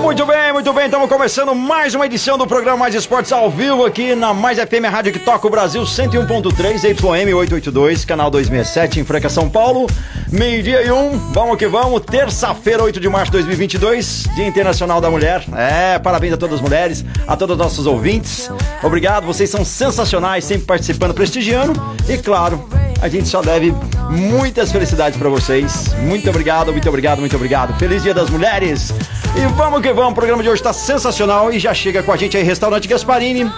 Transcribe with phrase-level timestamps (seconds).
[0.00, 0.84] Muito bem, muito bem.
[0.84, 4.84] Estamos começando mais uma edição do programa Mais Esportes ao vivo aqui na Mais FM
[4.90, 9.88] Rádio que toca o Brasil 101.3 YM 882, canal 267 em Franca, São Paulo.
[10.30, 11.18] Meio-dia e um.
[11.32, 12.02] Vamos que vamos.
[12.02, 15.44] Terça-feira, 8 de março de 2022, Dia Internacional da Mulher.
[15.56, 18.50] É, parabéns a todas as mulheres, a todos os nossos ouvintes.
[18.82, 21.72] Obrigado, vocês são sensacionais, sempre participando, prestigiando.
[22.08, 22.64] E claro,
[23.02, 23.74] a gente só deve
[24.10, 25.92] muitas felicidades para vocês.
[26.02, 27.76] Muito obrigado, muito obrigado, muito obrigado.
[27.76, 28.94] Feliz Dia das Mulheres.
[29.36, 32.16] E vamos que vamos, o programa de hoje está sensacional e já chega com a
[32.16, 33.50] gente aí Restaurante Gasparini,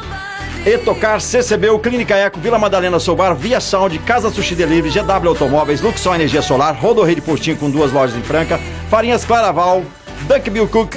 [0.65, 6.15] Etocar, CCB, Clínica Eco, Vila Madalena Soubar, Via Sound, Casa Sushi Delivery, GW Automóveis, Luxor
[6.15, 9.83] Energia Solar, Rodorreio de Postinho com duas lojas em Franca, Farinhas Claraval,
[10.27, 10.97] Duck Bill Cook,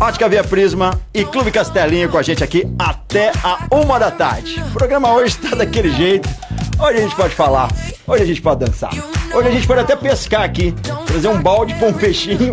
[0.00, 4.62] Ótica Via Prisma e Clube Castelinho com a gente aqui até a uma da tarde.
[4.70, 6.45] O programa hoje está daquele jeito.
[6.78, 7.72] Hoje a gente pode falar,
[8.06, 8.92] hoje a gente pode dançar,
[9.34, 10.74] hoje a gente pode até pescar aqui,
[11.06, 12.52] trazer um balde com um peixinho.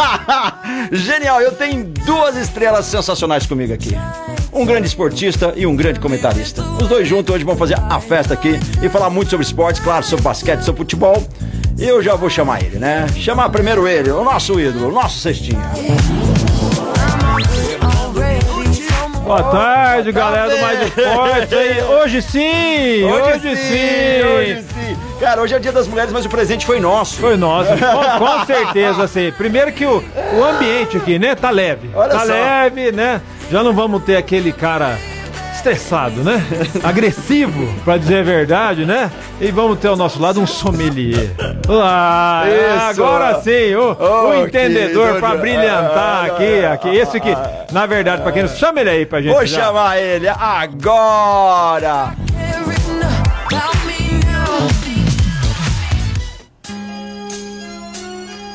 [0.90, 3.94] Genial, eu tenho duas estrelas sensacionais comigo aqui.
[4.50, 6.62] Um grande esportista e um grande comentarista.
[6.62, 10.04] Os dois juntos hoje vão fazer a festa aqui e falar muito sobre esportes, claro,
[10.04, 11.22] sobre basquete, sobre futebol.
[11.78, 13.06] Eu já vou chamar ele, né?
[13.14, 15.70] Chamar primeiro ele, o nosso ídolo, o nosso cestinha.
[19.28, 21.82] Boa tarde, galera do Mais Esportes aí.
[21.82, 24.24] Hoje sim, hoje, sim.
[24.24, 24.96] hoje sim.
[25.20, 27.16] Cara, hoje é o dia das mulheres, mas o presente foi nosso.
[27.16, 29.30] Foi nosso, com, com certeza, assim.
[29.36, 30.02] Primeiro que o,
[30.34, 31.90] o ambiente aqui, né, tá leve.
[31.94, 32.24] Olha tá só.
[32.24, 33.20] leve, né?
[33.50, 34.96] Já não vamos ter aquele cara
[35.58, 36.42] estressado, né?
[36.82, 39.10] Agressivo, pra dizer a verdade, né?
[39.40, 41.30] E vamos ter ao nosso lado um sommelier.
[41.68, 43.02] Ah, Isso.
[43.02, 45.40] agora sim, o, Oh, o entendedor que pra doido.
[45.42, 46.88] brilhantar Ah, aqui, aqui.
[46.96, 47.34] Esse que,
[47.72, 49.32] na verdade, pra quem não chama ele aí pra gente.
[49.34, 49.60] Vou já.
[49.66, 52.12] chamar ele agora.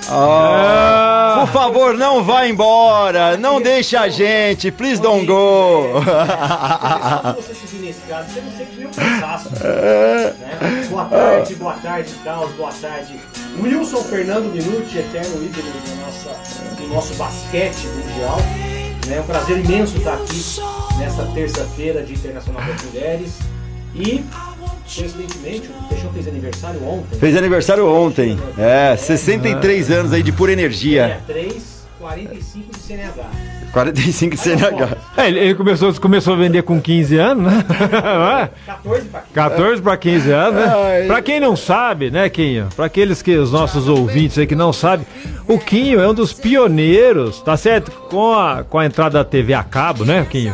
[0.09, 1.37] Ah.
[1.41, 3.37] Por favor, não vá embora.
[3.37, 4.71] Não deixe a gente.
[4.71, 5.99] Please don't go.
[7.35, 9.49] Você nesse caso, você não cansaço.
[9.49, 10.33] né?
[10.89, 13.19] Boa tarde, boa tarde, Carlos, boa tarde.
[13.61, 18.37] Wilson Fernando Minuti, eterno ídolo do, nossa, do nosso basquete mundial.
[19.11, 20.41] É um prazer imenso estar aqui
[20.97, 23.31] nesta terça-feira de Internacional das Mulheres.
[23.95, 24.23] E,
[24.83, 27.19] coincidentemente, o Peixão fez aniversário ontem.
[27.19, 28.37] Fez aniversário ontem.
[28.57, 31.21] É, 63 anos aí de pura energia.
[31.27, 33.29] 3, 45 de CNH.
[33.71, 34.97] 45 de CNH.
[35.17, 37.65] É, ele, ele começou, começou a vender com 15 anos, né?
[38.03, 38.49] Não é?
[38.67, 39.33] 14 para 15.
[39.33, 40.73] 14 para 15 anos, né?
[40.75, 41.07] Ai.
[41.07, 42.67] Pra quem não sabe, né, Quinho?
[42.75, 45.07] Pra aqueles que os nossos ouvintes aí que não sabem,
[45.47, 47.89] o Quinho é um dos pioneiros, tá certo?
[48.09, 50.53] Com a, com a entrada da TV a cabo, né, Quinho?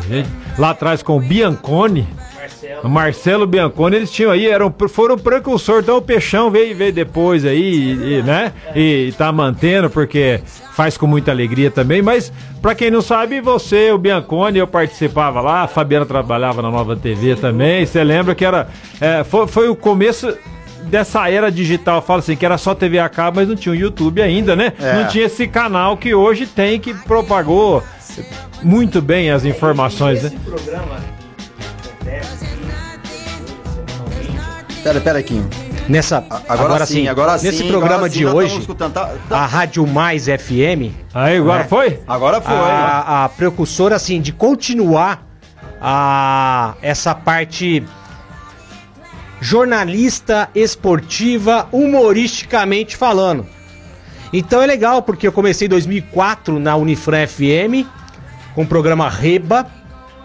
[0.57, 2.07] Lá atrás com o Bianconi,
[2.49, 2.81] Marcelo.
[2.83, 7.45] o Marcelo Bianconi, eles tinham aí, eram, foram precursor, então o Peixão veio, veio depois
[7.45, 8.53] aí, e, e, né?
[8.75, 10.41] E, tá mantendo, porque
[10.73, 15.41] faz com muita alegria também, mas pra quem não sabe, você, o Bianconi, eu participava
[15.41, 18.67] lá, a Fabiana trabalhava na Nova TV também, você lembra que era,
[18.99, 20.35] é, foi, foi o começo
[20.83, 23.75] dessa era digital, fala assim, que era só TV a cabo, mas não tinha o
[23.75, 24.73] YouTube ainda, né?
[24.79, 24.93] É.
[24.93, 27.83] Não tinha esse canal que hoje tem, que propagou
[28.63, 30.29] muito bem as informações, né?
[30.29, 31.18] Esse programa
[34.83, 35.41] Pera, pera aqui.
[35.87, 37.47] Nessa, Agora, sim, agora sim.
[37.47, 41.67] Nesse agora programa sim, de hoje, tá- tá- a Rádio Mais FM, Aí, agora É.
[41.67, 41.99] foi?
[42.07, 42.53] Agora foi.
[42.53, 45.25] a, a precursora assim de continuar
[45.81, 47.83] a essa parte
[49.41, 53.45] jornalista esportiva humoristicamente falando.
[54.31, 57.87] Então é legal porque eu comecei em 2004 na Unifran FM
[58.53, 59.65] com o programa Reba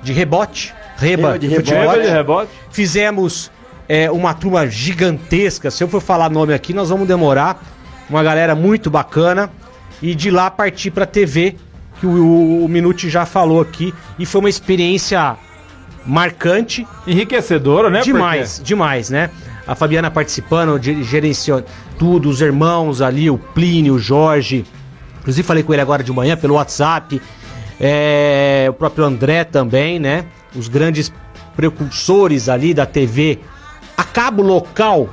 [0.03, 1.71] de rebote, Reba, Reba de de rebote.
[1.71, 1.91] futebol.
[1.95, 2.51] Reba de rebote.
[2.71, 3.51] Fizemos
[3.89, 5.71] é, uma turma gigantesca.
[5.71, 7.63] Se eu for falar nome aqui, nós vamos demorar.
[8.09, 9.51] Uma galera muito bacana.
[10.03, 11.57] E de lá partir pra TV,
[12.01, 13.95] que o, o, Minuti já falou aqui.
[14.19, 15.37] E foi uma experiência
[16.05, 16.87] marcante.
[17.07, 18.01] Enriquecedora, né?
[18.01, 19.31] demais, demais, né?
[19.67, 21.65] A Fabiana participando, gerenciando
[21.99, 24.65] tudo, os irmãos ali, o Plínio, o Jorge.
[25.21, 27.21] Inclusive falei com ele agora de manhã pelo WhatsApp.
[27.81, 30.27] É, o próprio André também, né?
[30.55, 31.11] Os grandes
[31.57, 33.41] precursores ali da TV
[33.97, 35.09] a cabo local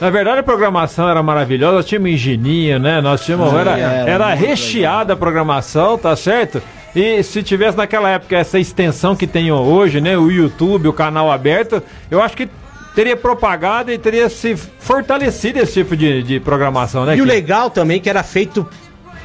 [0.00, 3.00] Na verdade, a programação era maravilhosa, nós tínhamos engininho, né?
[3.00, 3.52] Nós tínhamos.
[3.54, 6.60] Era, era era muito recheada a programação, tá certo?
[6.94, 10.18] E se tivesse naquela época essa extensão que tem hoje, né?
[10.18, 12.48] O YouTube, o canal aberto, eu acho que
[12.94, 17.16] teria propagado e teria se fortalecido esse tipo de, de programação, né?
[17.16, 18.66] E o legal também que era feito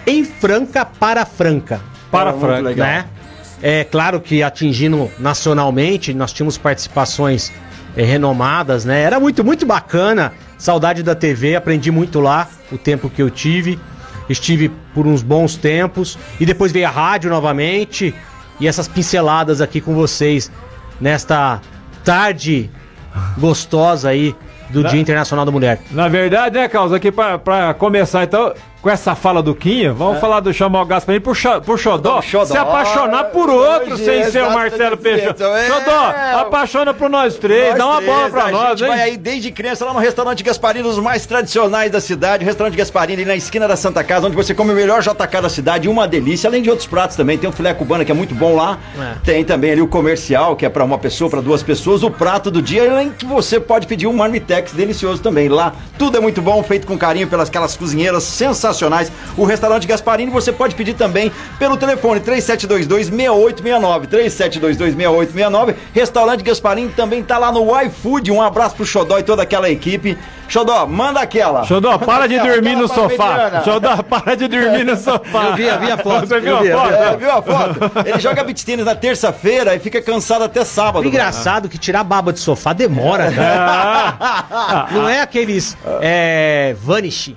[0.05, 1.81] em Franca para Franca.
[2.09, 2.69] Para Era muito Franca.
[2.69, 2.87] legal.
[2.87, 3.05] né?
[3.61, 7.51] É claro que atingindo nacionalmente, nós tínhamos participações
[7.97, 9.01] eh, renomadas, né?
[9.01, 10.31] Era muito, muito bacana.
[10.57, 13.79] Saudade da TV, aprendi muito lá o tempo que eu tive.
[14.29, 18.13] Estive por uns bons tempos e depois veio a rádio novamente
[18.59, 20.51] e essas pinceladas aqui com vocês
[20.99, 21.61] nesta
[22.03, 22.69] tarde
[23.37, 24.35] gostosa aí
[24.69, 25.79] do Dia Internacional da Mulher.
[25.91, 30.39] Na verdade, né, Carlos, aqui pra começar então, com essa fala do Quinho, vamos falar
[30.39, 32.45] do chamar o Gasparini pro, Xo- pro Xodó, Xodó.
[32.45, 35.41] se apaixonar por outro Hoje, sem ser o Marcelo Peixoto.
[35.43, 35.67] isso, é.
[35.67, 38.87] Xodó, apaixona por nós três, Nós dá uma três, bola pra a nós, gente hein?
[38.95, 42.43] vai aí desde criança lá no restaurante Gasparini, um dos mais tradicionais da cidade.
[42.43, 45.41] O restaurante Gasparini, ali na esquina da Santa Casa, onde você come o melhor JK
[45.41, 46.47] da cidade, uma delícia.
[46.47, 47.37] Além de outros pratos também.
[47.37, 48.77] Tem o filé cubano, que é muito bom lá.
[48.99, 49.15] É.
[49.25, 52.03] Tem também ali o comercial, que é pra uma pessoa, pra duas pessoas.
[52.03, 55.49] O prato do dia, além que você pode pedir um marmitex delicioso também.
[55.49, 58.66] Lá tudo é muito bom, feito com carinho pelas aquelas cozinheiras sensacionais.
[59.37, 64.07] O restaurante Gasparini você pode pedir também pelo telefone 3722-6869.
[64.07, 65.75] 3722-6869.
[65.93, 68.31] Restaurante Gasparini também tá lá no iFood.
[68.31, 70.17] Um abraço pro Xodó e toda aquela equipe.
[70.49, 71.63] Xodó, manda aquela.
[71.65, 73.27] Xodó, Manda para de aquela, dormir aquela no sofá.
[73.33, 73.63] mediana.
[73.65, 75.43] Xodó, para de dormir no sofá.
[75.47, 76.87] Eu vi, eu vi a foto, Você viu eu a vi, eu foto?
[76.89, 76.95] vi.
[76.95, 77.79] É, viu a foto?
[78.07, 81.05] Ele joga beat tênis na terça-feira e fica cansado até sábado.
[81.05, 84.15] Engraçado que tirar baba de sofá demora, cara.
[84.49, 87.35] Ah, Não é aqueles é, vanish.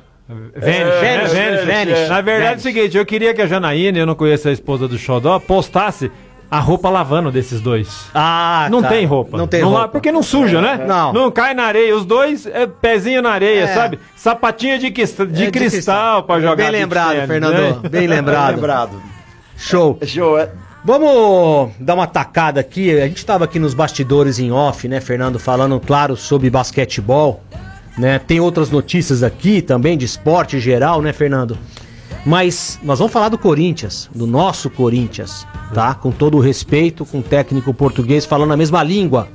[0.57, 1.51] Vênus, Vênus, né?
[1.65, 1.65] Vênus.
[1.65, 2.09] Vênus.
[2.09, 2.63] Na verdade é o Vênus.
[2.63, 6.11] seguinte, eu queria que a Janaína, eu não conheço a esposa do Xodó, postasse
[6.51, 8.07] a roupa lavando desses dois.
[8.13, 8.89] Ah, Não tá.
[8.89, 9.37] tem roupa.
[9.39, 9.89] Não tem lá- roupa.
[9.89, 10.85] porque não suja, né?
[10.87, 11.13] Não.
[11.13, 11.95] Não cai na areia.
[11.97, 13.67] Os dois é pezinho na areia, É.
[13.75, 14.01] sabe?
[14.17, 16.57] Sapatinho de, de, É, de cristal, pra jogar.
[16.57, 17.53] Bem lembrado, tennis, Fernando.
[17.83, 17.89] né?
[17.89, 18.55] Bem lembrado.
[18.57, 19.03] Lembrado.
[19.57, 19.99] Show.
[20.05, 20.49] Show, é.
[20.85, 22.99] Vamos dar uma tacada aqui.
[22.99, 27.43] A gente tava aqui nos bastidores em off, né, Fernando, falando, claro, sobre basquetebol.
[27.99, 28.19] Né?
[28.19, 31.59] Tem outras notícias aqui também de esporte geral, né, Fernando?
[32.25, 35.95] Mas nós vamos falar do Corinthians, do nosso Corinthians, tá?
[35.95, 39.29] Com todo o respeito, com o técnico português falando a mesma língua.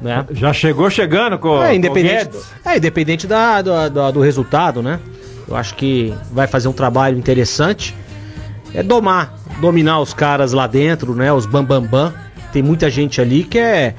[0.00, 0.24] Né?
[0.30, 2.30] Já chegou chegando com, É, independente,
[2.64, 5.00] é, independente da, do, do, do resultado, né?
[5.48, 7.94] Eu acho que vai fazer um trabalho interessante.
[8.74, 11.32] É domar, dominar os caras lá dentro, né?
[11.32, 11.88] Os bambambam.
[11.88, 12.28] Bam, bam.
[12.52, 13.94] Tem muita gente ali que é,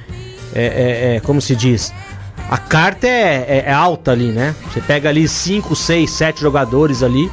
[0.53, 1.93] é, é- é, como se diz,
[2.49, 4.55] a carta é, é- é alta ali, né?
[4.71, 7.29] Você pega ali 5, 6, 7 jogadores ali.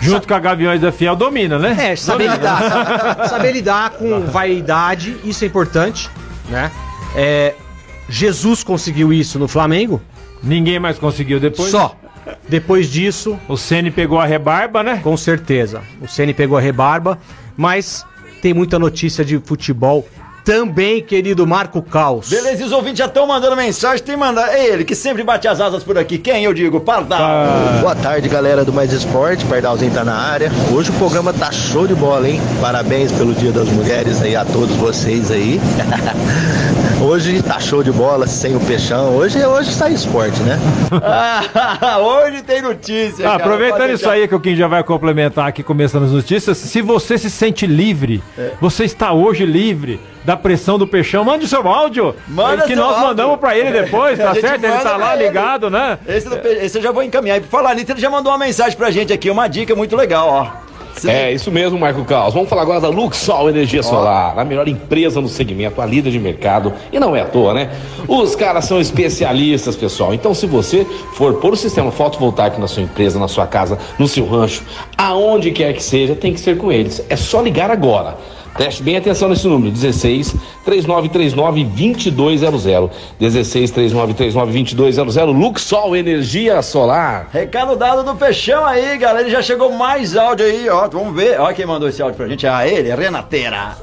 [0.00, 1.92] Junto com a Gaviões da Fiel, domina, né?
[1.92, 2.62] É, saber lidar.
[2.70, 6.10] saber- saber lidar com vaidade, isso é importante,
[6.50, 6.70] né?
[7.14, 7.54] É,
[8.08, 10.00] Jesus conseguiu isso no Flamengo.
[10.42, 11.70] Ninguém mais conseguiu depois.
[11.70, 11.96] Só.
[12.48, 15.00] Depois disso, O Ceni pegou a rebarba, né?
[15.02, 17.18] com certeza, o Ceni pegou a rebarba,
[17.56, 18.04] mas
[18.42, 20.06] tem muita notícia de futebol
[20.46, 22.28] também, querido Marco Caos.
[22.28, 24.04] Beleza, e os ouvintes já estão mandando mensagem.
[24.04, 24.54] Tem mandar.
[24.54, 26.18] É ele que sempre bate as asas por aqui.
[26.18, 26.78] Quem eu digo?
[26.78, 27.80] Pardal.
[27.80, 29.44] Boa tarde, galera do Mais Esporte.
[29.46, 30.52] Pardalzinho tá na área.
[30.72, 32.40] Hoje o programa tá show de bola, hein?
[32.60, 35.60] Parabéns pelo Dia das Mulheres aí a todos vocês aí.
[37.08, 39.14] Hoje tá show de bola, sem o peixão.
[39.16, 40.58] Hoje, hoje sai esporte, né?
[41.04, 43.24] Ah, hoje tem notícia.
[43.26, 43.44] Ah, cara.
[43.44, 44.12] aproveitando Pode isso deixar.
[44.20, 47.64] aí que o Kim já vai complementar aqui, começando as notícias, se você se sente
[47.64, 48.50] livre, É.
[48.60, 52.76] você está hoje livre da pressão do peixão, mande o seu áudio, Manda que seu
[52.76, 53.06] nós áudio.
[53.08, 54.64] mandamos pra ele depois, tá certo?
[54.64, 55.28] Ele tá lá ele.
[55.28, 55.98] ligado, né?
[56.08, 57.36] Esse, do pe- esse eu já vou encaminhar.
[57.36, 59.94] E por falar nisso, ele já mandou uma mensagem pra gente aqui, uma dica muito
[59.94, 60.66] legal, ó.
[60.96, 62.32] Cê- É, isso mesmo, Marco Caos.
[62.32, 66.18] Vamos falar agora da Luxol Energia Solar, a melhor empresa no segmento, a líder de
[66.18, 66.72] mercado.
[66.92, 67.70] E não é à toa, né?
[68.08, 70.14] Os caras são especialistas, pessoal.
[70.14, 74.08] Então, se você for pôr o sistema fotovoltaico na sua empresa, na sua casa, no
[74.08, 74.62] seu rancho,
[74.96, 77.04] aonde quer que seja, tem que ser com eles.
[77.08, 78.16] É só ligar agora.
[78.56, 80.34] Preste bem atenção nesse número, 16
[80.64, 81.64] 3939
[82.10, 82.90] 2200.
[83.18, 85.34] 16 3939 2200.
[85.34, 87.28] Luxol Energia Solar.
[87.32, 89.22] Recado dado do Peixão aí, galera.
[89.22, 90.88] Ele já chegou mais áudio aí, ó.
[90.88, 91.38] Vamos ver.
[91.40, 92.46] Ó quem mandou esse áudio pra gente.
[92.46, 93.76] Ah, ele, Renateira.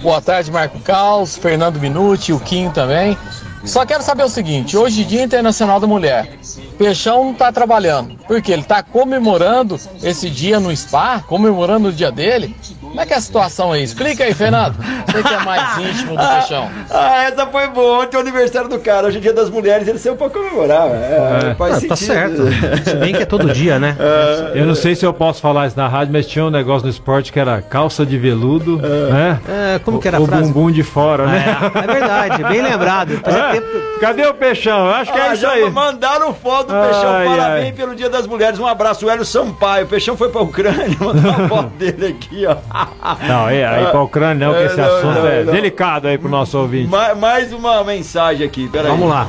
[0.00, 3.16] Boa tarde, Marco Caos, Fernando Minuti, o Kim também.
[3.64, 6.38] Só quero saber o seguinte, hoje Dia Internacional da Mulher.
[6.78, 8.16] Peixão não tá trabalhando.
[8.26, 12.54] Porque ele tá comemorando esse dia no spa, comemorando o dia dele.
[12.96, 13.82] Como é que é a situação aí?
[13.82, 14.74] Explica aí, Fernando.
[15.06, 16.70] Você que é mais íntimo do Peixão.
[16.90, 18.04] Ah, essa foi boa.
[18.04, 19.06] Ontem é o aniversário do cara.
[19.08, 20.88] Hoje é dia das mulheres, ele saiu pra comemorar.
[20.88, 21.54] É, É.
[21.56, 22.48] faz Ah, tá sentido.
[22.50, 22.84] certo.
[22.88, 23.94] Se bem que é todo dia, né?
[24.56, 26.90] Eu não sei se eu posso falar isso na rádio, mas tinha um negócio no
[26.90, 29.40] esporte que era calça de veludo, né?
[29.74, 30.50] É, como que era a o frase?
[30.50, 31.44] bumbum de fora, né?
[31.74, 33.20] É, é verdade, bem lembrado.
[33.26, 33.52] É?
[33.52, 34.86] tempo- Cadê o peixão?
[34.86, 35.70] Eu acho que Ah, é isso já aí.
[35.70, 37.02] mandaram foto do Ai, Peixão.
[37.36, 37.72] Parabéns ai.
[37.72, 38.58] pelo Dia das Mulheres.
[38.58, 39.84] Um abraço, Hélio Sampaio.
[39.84, 40.96] O Peixão foi pra Ucrânia.
[41.00, 42.56] Mandou uma foto dele aqui, ó.
[43.28, 45.52] Não, é, aí pra Ucrânia não, que É, esse não, assunto não, é não.
[45.52, 46.88] delicado aí pro nosso ouvinte.
[46.90, 48.68] Ma- mais uma mensagem aqui.
[48.68, 48.90] Peraí.
[48.90, 49.26] Vamos lá.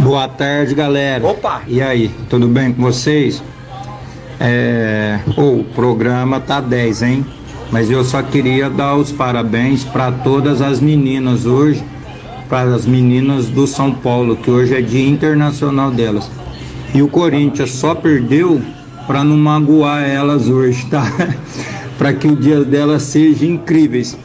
[0.00, 1.26] Boa tarde, galera.
[1.26, 1.62] Opa!
[1.66, 3.42] E aí, tudo bem com vocês?
[4.40, 7.26] É, o programa tá 10, hein?
[7.70, 11.82] Mas eu só queria dar os parabéns para todas as meninas hoje,
[12.48, 16.30] para as meninas do São Paulo, que hoje é Dia Internacional delas.
[16.94, 18.62] E o Corinthians só perdeu
[19.06, 21.02] para não magoar elas hoje, tá?
[21.98, 24.16] para que o dia delas seja incríveis.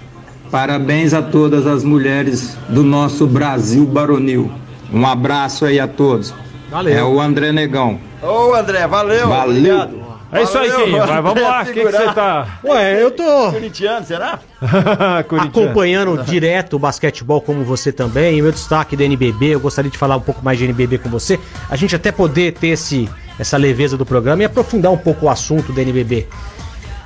[0.52, 4.52] Parabéns a todas as mulheres do nosso Brasil baronil.
[4.94, 6.32] Um abraço aí a todos.
[6.70, 6.96] Valeu.
[6.96, 8.00] É o André Negão.
[8.22, 9.28] Ô, André, valeu.
[9.28, 9.76] Valeu.
[9.76, 10.04] Obrigado.
[10.32, 10.98] É isso aí, Kim.
[10.98, 11.62] Vai, vamos André lá.
[11.62, 14.40] O que que você tá Ué, eu tô Corintiano, será?
[15.40, 18.40] Acompanhando direto o basquetebol como você também.
[18.40, 21.10] E meu destaque da NBB, eu gostaria de falar um pouco mais de NBB com
[21.10, 21.40] você.
[21.70, 25.30] A gente até poder ter esse, essa leveza do programa e aprofundar um pouco o
[25.30, 26.28] assunto da NBB.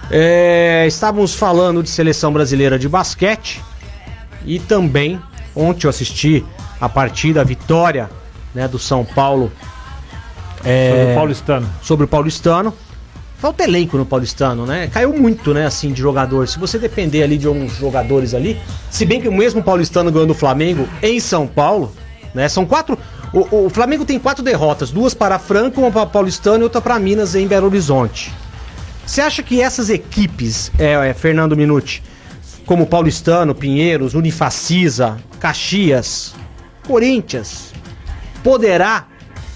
[0.09, 3.61] É, estávamos falando de seleção brasileira de basquete
[4.45, 5.19] e também
[5.55, 6.45] ontem eu assisti
[6.79, 8.09] a partida, a vitória
[8.53, 9.51] né, do São Paulo
[10.63, 11.69] é, Sobre o Paulistano.
[11.81, 12.73] sobre o Paulistano.
[13.37, 14.87] Falta elenco no Paulistano, né?
[14.87, 16.51] Caiu muito, né, assim, de jogadores.
[16.51, 18.59] Se você depender ali de uns jogadores ali,
[18.89, 21.93] se bem que o mesmo Paulistano ganhou do Flamengo em São Paulo,
[22.33, 22.49] né?
[22.49, 22.97] São quatro.
[23.31, 26.97] O, o Flamengo tem quatro derrotas, duas para Franco, uma para Paulistano e outra para
[26.97, 28.33] Minas em Belo Horizonte.
[29.07, 32.03] Você acha que essas equipes, é, é, Fernando Minuti,
[32.65, 36.35] como Paulistano, Pinheiros, Unifacisa, Caxias,
[36.85, 37.73] Corinthians,
[38.43, 39.07] poderá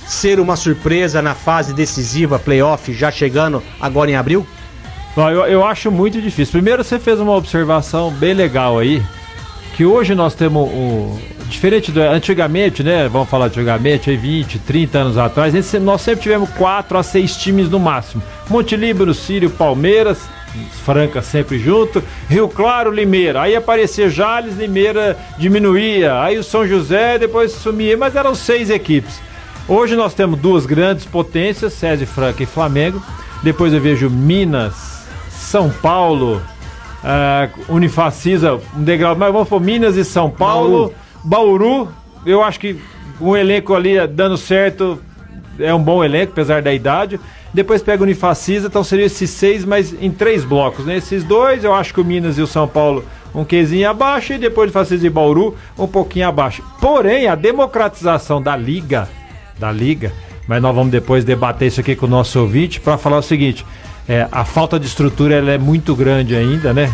[0.07, 4.47] ser uma surpresa na fase decisiva, playoff, já chegando agora em abril?
[5.17, 6.53] Eu, eu acho muito difícil.
[6.53, 9.03] Primeiro, você fez uma observação bem legal aí,
[9.81, 11.19] que hoje nós temos o.
[11.49, 11.99] Diferente do.
[12.03, 13.09] Antigamente, né?
[13.09, 17.67] Vamos falar antigamente, aí 20, 30 anos atrás, nós sempre tivemos 4 a 6 times
[17.67, 18.21] no máximo.
[18.47, 20.19] Monte Líbano, Sírio, Palmeiras,
[20.85, 23.41] Franca sempre junto, Rio Claro, Limeira.
[23.41, 26.21] Aí aparecia Jales, Limeira diminuía.
[26.21, 29.19] Aí o São José depois sumia, mas eram seis equipes.
[29.67, 33.01] Hoje nós temos duas grandes potências, César Franca e Flamengo.
[33.41, 36.39] Depois eu vejo Minas, São Paulo,
[37.03, 40.93] ah, Unifacisa, um degrau, mas vamos por Minas e São Paulo,
[41.23, 41.87] Bauru.
[42.25, 42.79] Eu acho que
[43.19, 44.99] um elenco ali dando certo
[45.59, 47.19] é um bom elenco, apesar da idade.
[47.53, 50.97] Depois pega o Unifacisa, então seriam esses seis, mas em três blocos, né?
[50.97, 53.03] Esses dois, eu acho que o Minas e o São Paulo
[53.33, 56.63] um quezinho abaixo, e depois o Unifacisa e Bauru um pouquinho abaixo.
[56.79, 59.07] Porém, a democratização da liga,
[59.57, 60.13] da liga,
[60.47, 63.65] mas nós vamos depois debater isso aqui com o nosso ouvinte para falar o seguinte.
[64.09, 66.91] É, a falta de estrutura ela é muito grande ainda, né?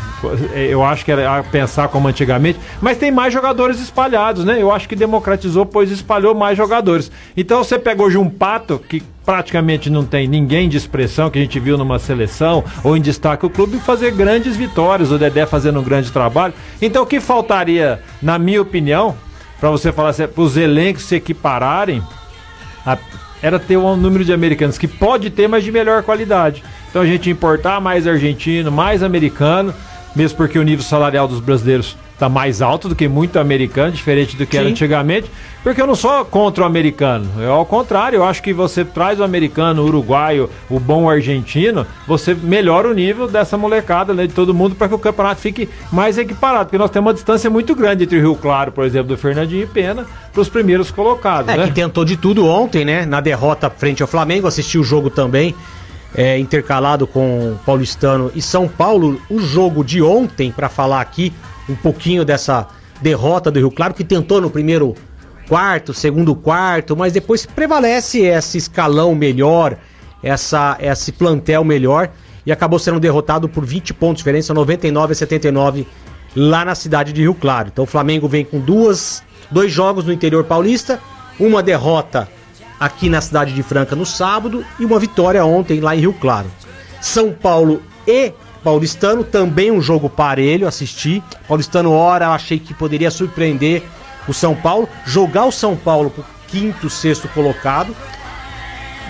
[0.56, 4.62] Eu acho que era a pensar como antigamente, mas tem mais jogadores espalhados, né?
[4.62, 7.10] Eu acho que democratizou, pois espalhou mais jogadores.
[7.36, 11.42] Então você pega hoje um pato que praticamente não tem ninguém de expressão que a
[11.42, 15.80] gente viu numa seleção ou em destaque o clube fazer grandes vitórias, o Dedé fazendo
[15.80, 16.54] um grande trabalho.
[16.82, 19.16] Então o que faltaria, na minha opinião,
[19.60, 22.02] para você falar assim, para os elencos se equipararem,
[22.86, 22.98] a-
[23.42, 26.64] era ter um número de americanos que pode ter, mas de melhor qualidade.
[26.98, 29.72] Então a gente importar mais argentino, mais americano,
[30.16, 34.36] mesmo porque o nível salarial dos brasileiros está mais alto do que muito americano, diferente
[34.36, 34.72] do que era Sim.
[34.72, 35.30] antigamente.
[35.62, 37.30] Porque eu não sou contra o americano.
[37.40, 41.86] Eu, ao contrário, eu acho que você traz o americano, o uruguaio, o bom argentino,
[42.08, 45.70] você melhora o nível dessa molecada, né, de todo mundo, para que o campeonato fique
[45.92, 46.66] mais equiparado.
[46.66, 49.62] Porque nós temos uma distância muito grande entre o Rio Claro, por exemplo, do Fernandinho
[49.62, 51.54] e Pena, para os primeiros colocados.
[51.54, 51.68] É, né?
[51.68, 53.06] que tentou de tudo ontem, né?
[53.06, 55.54] Na derrota frente ao Flamengo, assisti o jogo também,
[56.16, 59.22] é, intercalado com Paulistano e São Paulo.
[59.30, 61.34] O jogo de ontem, pra falar aqui
[61.70, 62.68] um pouquinho dessa
[63.02, 64.96] derrota do Rio Claro, que tentou no primeiro
[65.48, 69.78] quarto, segundo quarto, mas depois prevalece esse escalão melhor,
[70.22, 72.10] essa, esse plantel melhor,
[72.46, 75.88] e acabou sendo derrotado por 20 pontos de diferença, 99 a 79
[76.36, 77.70] lá na cidade de Rio Claro.
[77.72, 81.00] Então o Flamengo vem com duas, dois jogos no interior paulista,
[81.40, 82.28] uma derrota
[82.80, 86.48] aqui na cidade de Franca no sábado e uma vitória ontem lá em Rio Claro.
[87.02, 88.32] São Paulo e
[88.64, 91.24] Paulistano, também um jogo parelho, assisti.
[91.48, 93.84] Paulistano, hora, achei que poderia surpreender
[94.28, 97.96] o São Paulo, jogar o São Paulo pro quinto, sexto colocado.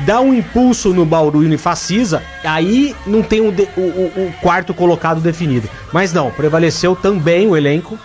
[0.06, 4.28] dá um impulso no Bauru e no Facisa, aí não tem um de- o, o-
[4.28, 5.68] o quarto colocado definido.
[5.92, 7.98] Mas não, prevaleceu também o elenco.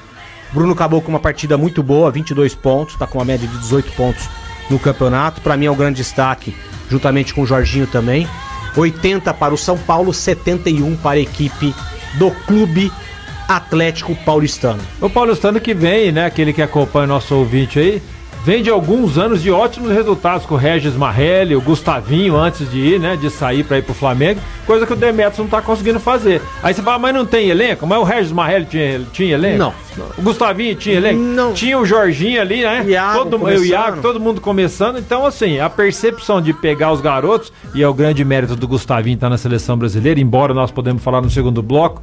[0.53, 3.93] Bruno acabou com uma partida muito boa, 22 pontos, tá com uma média de 18
[3.93, 4.27] pontos
[4.73, 5.41] no campeonato.
[5.41, 6.55] Pra mim é um grande destaque,
[6.91, 8.27] juntamente com o Jorginho também.
[8.77, 11.75] 80 para o São Paulo, 71 para a equipe
[12.15, 12.91] do Clube
[13.47, 14.81] Atlético Paulistano.
[15.01, 16.27] O paulistano que vem, né?
[16.27, 18.03] Aquele que acompanha o nosso ouvinte aí,
[18.45, 22.79] vem de alguns anos de ótimos resultados com o Regis Marrelli, o Gustavinho antes de
[22.79, 23.17] ir, né?
[23.17, 26.43] De sair pra ir pro Flamengo, coisa que o Demetrius não tá conseguindo fazer.
[26.63, 27.87] Aí você fala, mas não tem elenco?
[27.87, 29.59] Mas o Regis Marrelli tinha, tinha elenco?
[29.59, 29.75] Não.
[30.19, 31.21] O Gustavinho tinha elenco?
[31.21, 31.53] Não.
[31.53, 32.85] Tinha o Jorginho ali, né?
[32.87, 33.65] Iago todo, o.
[33.65, 34.99] Iago, todo mundo começando.
[34.99, 39.15] Então, assim, a percepção de pegar os garotos, e é o grande mérito do Gustavinho
[39.15, 42.03] estar na seleção brasileira, embora nós podemos falar no segundo bloco,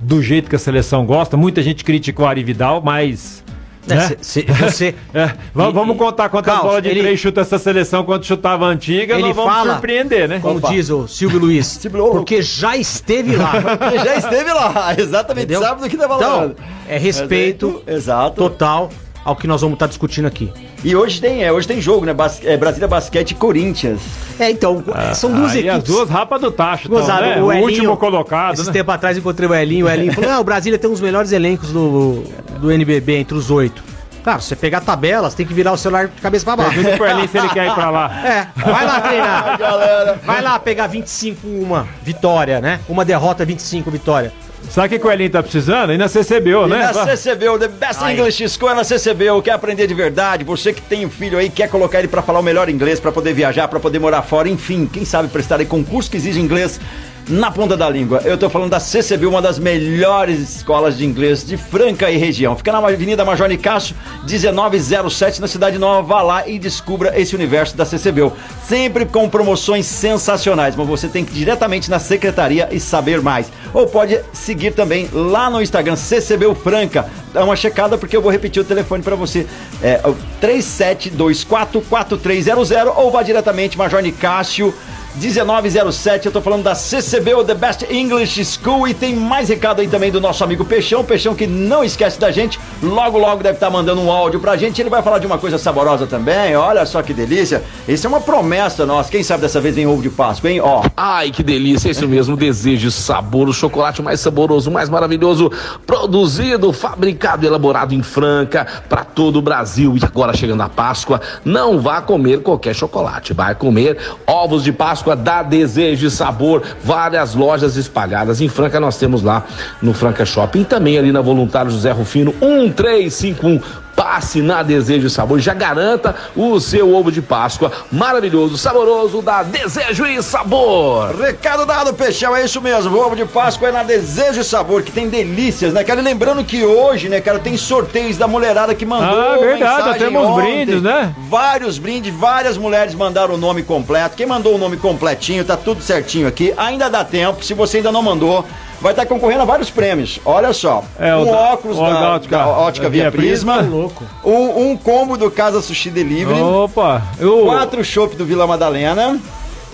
[0.00, 1.36] do jeito que a seleção gosta.
[1.36, 3.43] Muita gente criticou o Ari Vidal, mas.
[3.88, 4.08] É, né?
[4.08, 7.40] se- se- você- É, vamos, E- vamos contar quantas Carlos, bolas de ele- três chuta
[7.42, 10.38] essa seleção quando chutava a antiga, Ele nós vamos fala- surpreender, né?
[10.40, 11.78] Como diz o Silvio Luiz,
[12.12, 13.52] porque já esteve lá.
[14.04, 15.62] Já esteve lá, exatamente, Entendeu?
[15.62, 16.56] sabe do que tá Então, falando.
[16.88, 18.36] é respeito Exato.
[18.36, 18.90] total
[19.24, 20.52] ao que nós vamos estar discutindo aqui.
[20.84, 22.12] E hoje tem, é, hoje tem jogo, né?
[22.12, 24.00] Bas é, Brasília Basquete e Corinthians.
[24.38, 24.82] É, então,
[25.14, 25.94] são duas Aí as equipes.
[25.94, 27.40] duas rapas do tacho, então, Gozado, né?
[27.40, 28.72] o o, Elinho, último colocado, Esse né?
[28.72, 31.32] tempo atrás encontrei o Elinho, o Elinho falou, não, o Brasília tem um dos melhores
[31.32, 32.24] elencos do,
[32.60, 33.82] do NBB, entre os oito.
[34.24, 36.56] Cara, se você pegar a tabela, você tem que virar o celular de cabeça pra
[36.56, 36.72] baixo.
[36.74, 38.10] Pergunta pro Elinho se ele quer ir pra lá.
[38.24, 39.58] É, vai lá treinar.
[39.58, 40.20] Galera.
[40.24, 42.80] Vai lá pegar 25 uma vitória, né?
[42.88, 44.32] Uma derrota, 25 vitória.
[44.70, 45.92] Sabe o que que o Elinho tá precisando?
[45.92, 46.90] E na CCBO, E né?
[46.92, 48.14] na CCBU, The Best Ai.
[48.14, 51.48] English School é na CCBU, quer aprender de verdade, você que tem um filho aí,
[51.48, 54.48] quer colocar ele pra falar o melhor inglês, pra poder viajar, pra poder morar fora,
[54.48, 56.80] enfim, quem sabe prestar aí concurso que exige inglês
[57.28, 58.20] na ponta da língua.
[58.24, 62.56] Eu tô falando da CCBU, uma das melhores escolas de inglês de Franca e região.
[62.56, 63.94] Fica na Avenida Major Nicasso,
[64.28, 66.02] 1907, na Cidade Nova.
[66.02, 68.32] Vá lá e descubra esse universo da CCBU.
[68.66, 73.50] Sempre com promoções sensacionais, mas você tem que ir diretamente na secretaria e saber mais.
[73.72, 77.08] Ou pode seguir também lá no Instagram, CCBU Franca.
[77.32, 79.46] Dá uma checada porque eu vou repetir o telefone para você.
[79.82, 84.74] É o 37244300 ou vá diretamente Major Nicásio
[85.16, 89.86] 1907, eu tô falando da CCBU, The Best English School, e tem mais recado aí
[89.86, 93.70] também do nosso amigo Peixão, Peixão que não esquece da gente, logo logo deve estar
[93.70, 97.00] mandando um áudio pra gente, ele vai falar de uma coisa saborosa também, olha só
[97.00, 100.50] que delícia, isso é uma promessa nossa, quem sabe dessa vez vem ovo de Páscoa,
[100.50, 100.82] hein, ó.
[100.96, 105.50] Ai, que delícia, isso mesmo, desejo, sabor, o chocolate mais saboroso, mais maravilhoso,
[105.86, 109.96] produzido, fabricado elaborado em Franca para todo o Brasil.
[109.96, 115.03] E agora chegando a Páscoa, não vá comer qualquer chocolate, vai comer ovos de Páscoa
[115.14, 119.44] da Desejo e Sabor, várias lojas espalhadas em Franca, nós temos lá
[119.82, 123.83] no Franca Shopping, e também ali na Voluntário José Rufino 1351.
[123.96, 129.42] Passe na Desejo e Sabor, já garanta o seu ovo de Páscoa maravilhoso, saboroso da
[129.42, 131.14] Desejo e Sabor.
[131.16, 132.96] Recado dado, Peixão, é isso mesmo.
[132.96, 136.00] O ovo de Páscoa é na Desejo e Sabor, que tem delícias, né, cara?
[136.00, 139.20] E lembrando que hoje, né, cara, tem sorteios da mulherada que mandou.
[139.20, 140.42] Ah, verdade, mensagem temos ontem.
[140.42, 141.14] brindes, né?
[141.28, 144.16] Vários brindes, várias mulheres mandaram o nome completo.
[144.16, 146.52] Quem mandou o nome completinho, tá tudo certinho aqui.
[146.56, 148.44] Ainda dá tempo, se você ainda não mandou.
[148.80, 150.20] Vai estar concorrendo a vários prêmios.
[150.24, 150.84] Olha só.
[150.98, 153.58] É, o um da- óculos da, da ótica- da ótica da Via Via Prisma.
[153.58, 153.76] Prisma.
[153.76, 154.04] Louco.
[154.24, 156.40] Um, um combo do Casa Sushi Delivery.
[156.40, 157.44] Opa, eu.
[157.44, 159.18] Quatro chopp do Vila Madalena.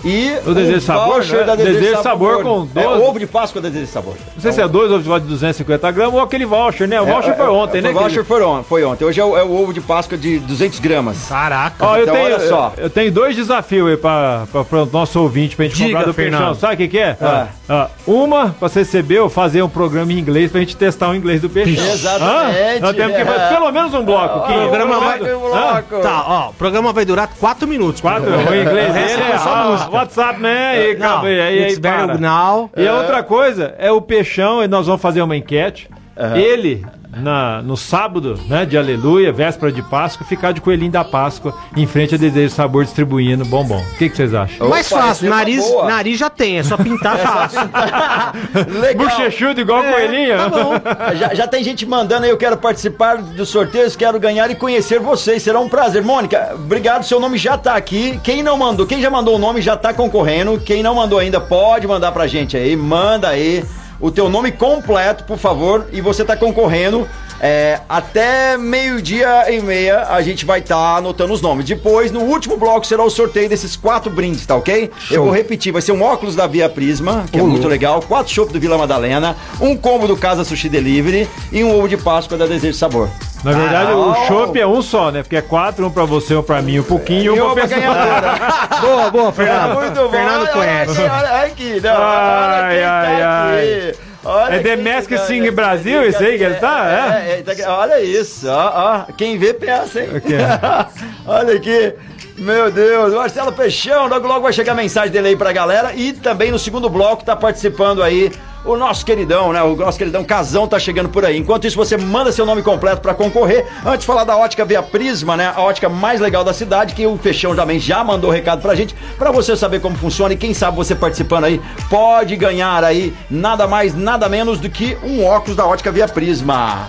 [0.05, 1.45] E O Desejo e Sabor, né?
[1.45, 3.03] da Desejo e Sabor com É, 12.
[3.05, 4.15] ovo de Páscoa da Desejo e Sabor.
[4.35, 7.01] Não sei se é dois ovos de vó de 250 gramas ou aquele voucher, né?
[7.01, 7.91] O voucher foi ontem, né?
[7.91, 9.05] O voucher foi ontem, foi ontem.
[9.05, 11.27] Hoje é o, é o ovo de Páscoa de 200 gramas.
[11.29, 11.85] Caraca.
[11.87, 12.73] Ó, eu Então, tenho, olha só.
[12.77, 16.05] Eu, eu tenho dois desafios aí pra, pra, pra nosso ouvinte, pra gente Diga, comprar
[16.07, 16.41] do Fernando.
[16.41, 16.55] Peixão.
[16.55, 17.17] Sabe o que, que é?
[17.21, 17.47] Ah.
[17.69, 21.15] Ah, uma, pra você receber ou fazer um programa em inglês pra gente testar o
[21.15, 21.85] inglês do Peixão.
[21.93, 22.79] Exatamente.
[22.79, 22.81] Hã?
[22.81, 24.47] Nós temos que fazer pelo menos um bloco.
[24.47, 26.03] que Ah, programa o vai- bloco.
[26.03, 28.01] Tá, ó, o programa vai durar 4 minutos.
[28.01, 30.21] Quatro, o inglês dele é só ah, música.
[30.23, 30.91] WhatsApp, né?
[30.91, 32.19] E, Não, acaba, e aí, aí para.
[32.19, 32.71] now.
[32.77, 35.89] E a outra coisa é o Peixão, e nós vamos fazer uma enquete.
[36.35, 41.55] Ele, na, no sábado, né, de aleluia, véspera de Páscoa, ficar de coelhinho da Páscoa
[41.77, 43.81] em frente a Desejo Sabor distribuindo bombom.
[43.81, 44.69] O que, que vocês acham?
[44.69, 47.61] Mais fácil, é nariz, nariz já tem, é só pintar fácil.
[48.81, 49.09] Legal.
[49.09, 50.37] Bochechudo igual coelhinho?
[50.37, 50.71] Tá bom.
[51.17, 55.01] Já, já tem gente mandando aí, eu quero participar dos sorteios, quero ganhar e conhecer
[55.01, 55.43] vocês.
[55.43, 56.03] Será um prazer.
[56.03, 58.21] Mônica, obrigado, seu nome já tá aqui.
[58.23, 60.61] Quem não mandou, quem já mandou o nome já tá concorrendo.
[60.61, 62.77] Quem não mandou ainda, pode mandar pra gente aí.
[62.77, 63.65] Manda aí
[64.01, 67.07] o teu nome completo, por favor, e você tá concorrendo
[67.41, 71.65] É, até meio-dia e meia a gente vai estar anotando os nomes.
[71.65, 74.91] Depois, no último bloco, será o sorteio desses quatro brindes, tá ok?
[75.11, 78.33] Eu vou repetir: vai ser um óculos da Via Prisma, que é muito legal, quatro
[78.33, 82.37] chopp do Vila Madalena, um combo do Casa Sushi Delivery e um ovo de Páscoa
[82.37, 83.09] da Desejo Sabor.
[83.43, 85.23] Na verdade, Ah, o chopp é um só, né?
[85.23, 87.81] Porque é quatro, um pra você, um pra mim, um pouquinho, E um uma pessoa.
[88.83, 89.75] Boa, boa, Fernando.
[89.77, 90.11] Muito bom.
[90.11, 91.01] Fernando olha, conhece.
[91.01, 94.10] Olha, olha aqui, não, Ai, olha quem tá ai, aqui.
[94.23, 97.23] Olha É The Mask Sing Brasil, esse aí que ele tá?
[97.25, 99.13] É, é, tá- olha isso, ó, ó.
[99.13, 100.09] Quem vê pensa, hein?
[100.17, 100.37] Ok.
[101.27, 101.95] olha aqui.
[102.37, 105.93] Meu Deus, Marcelo Peixão, logo logo vai chegar a mensagem dele aí pra galera.
[105.95, 108.33] E também no segundo bloco tá participando aí
[108.65, 109.63] o nosso queridão, né?
[109.63, 111.37] O nosso queridão Casão tá chegando por aí.
[111.37, 113.67] Enquanto isso, você manda seu nome completo pra concorrer.
[113.85, 115.53] Antes de falar da ótica Via Prisma, né?
[115.55, 118.95] A ótica mais legal da cidade, que o Peixão também já mandou recado pra gente,
[119.19, 123.67] pra você saber como funciona e quem sabe você participando aí pode ganhar aí nada
[123.67, 126.89] mais, nada menos do que um óculos da ótica Via Prisma.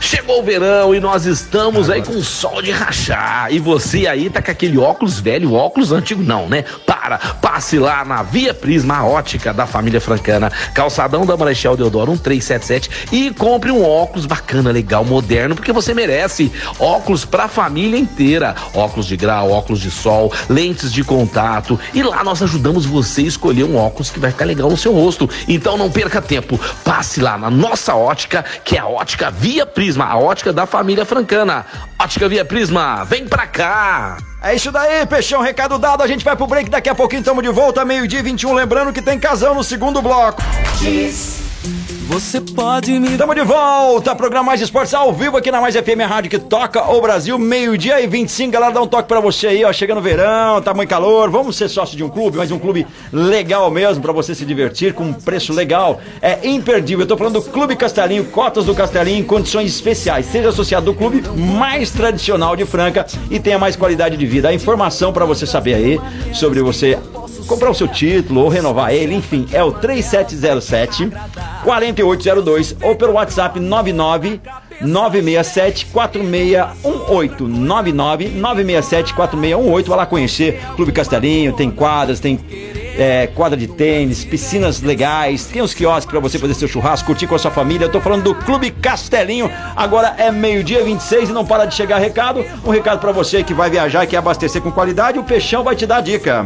[0.00, 3.52] Chegou o verão e nós estamos aí com sol de rachar.
[3.52, 6.64] E você aí tá com aquele óculos velho, óculos antigo não, né?
[6.86, 13.08] Para, passe lá na Via Prisma ótica da família Francana, calçadão da Marechal Deodoro 1377
[13.12, 16.52] e compre um óculos bacana, legal, moderno, porque você merece.
[16.78, 18.54] Óculos pra família inteira.
[18.74, 21.78] Óculos de grau, óculos de sol, lentes de contato.
[21.92, 24.92] E lá nós ajudamos você a escolher um óculos que vai ficar legal no seu
[24.92, 25.28] rosto.
[25.48, 26.58] Então não perca tempo.
[26.84, 31.04] Passe lá na nossa ótica, que é a ótica Via Prisma, a ótica da família
[31.04, 31.64] Francana.
[31.98, 34.18] Ótica Via Prisma, vem pra cá!
[34.42, 36.02] É isso daí, Peixão, recado dado.
[36.02, 38.54] A gente vai pro break daqui a pouquinho, tamo de volta, meio-dia e 21.
[38.54, 40.42] Lembrando que tem casão no segundo bloco.
[42.08, 46.00] Você pode me Tamo de volta, programa Mais Esportes ao vivo aqui na Mais FM,
[46.08, 48.50] rádio que toca o Brasil, meio-dia e 25.
[48.50, 49.70] Galera, dá um toque pra você aí, ó.
[49.74, 51.28] Chegando o verão, tá muito calor.
[51.28, 54.94] Vamos ser sócio de um clube, mas um clube legal mesmo, pra você se divertir
[54.94, 56.00] com um preço legal.
[56.22, 57.02] É imperdível.
[57.02, 60.24] Eu tô falando do Clube Castelinho, cotas do Castelinho em condições especiais.
[60.24, 64.48] Seja associado do clube mais tradicional de Franca e tenha mais qualidade de vida.
[64.48, 66.00] A informação pra você saber aí
[66.32, 66.98] sobre você
[67.48, 71.10] comprar o seu título ou renovar ele, enfim, é o 3707
[71.64, 74.40] 4802 ou pelo WhatsApp 99
[74.80, 82.38] 967 4618 99 967 4618 vai lá conhecer Clube Castelinho, tem quadras, tem
[82.98, 87.28] é, quadra de tênis, piscinas legais, tem os quiosques para você fazer seu churrasco, curtir
[87.28, 87.86] com a sua família.
[87.86, 89.48] Eu tô falando do Clube Castelinho.
[89.76, 92.44] Agora é meio-dia 26 e não para de chegar recado.
[92.64, 95.76] Um recado para você que vai viajar e quer abastecer com qualidade, o Peixão vai
[95.76, 96.44] te dar dica.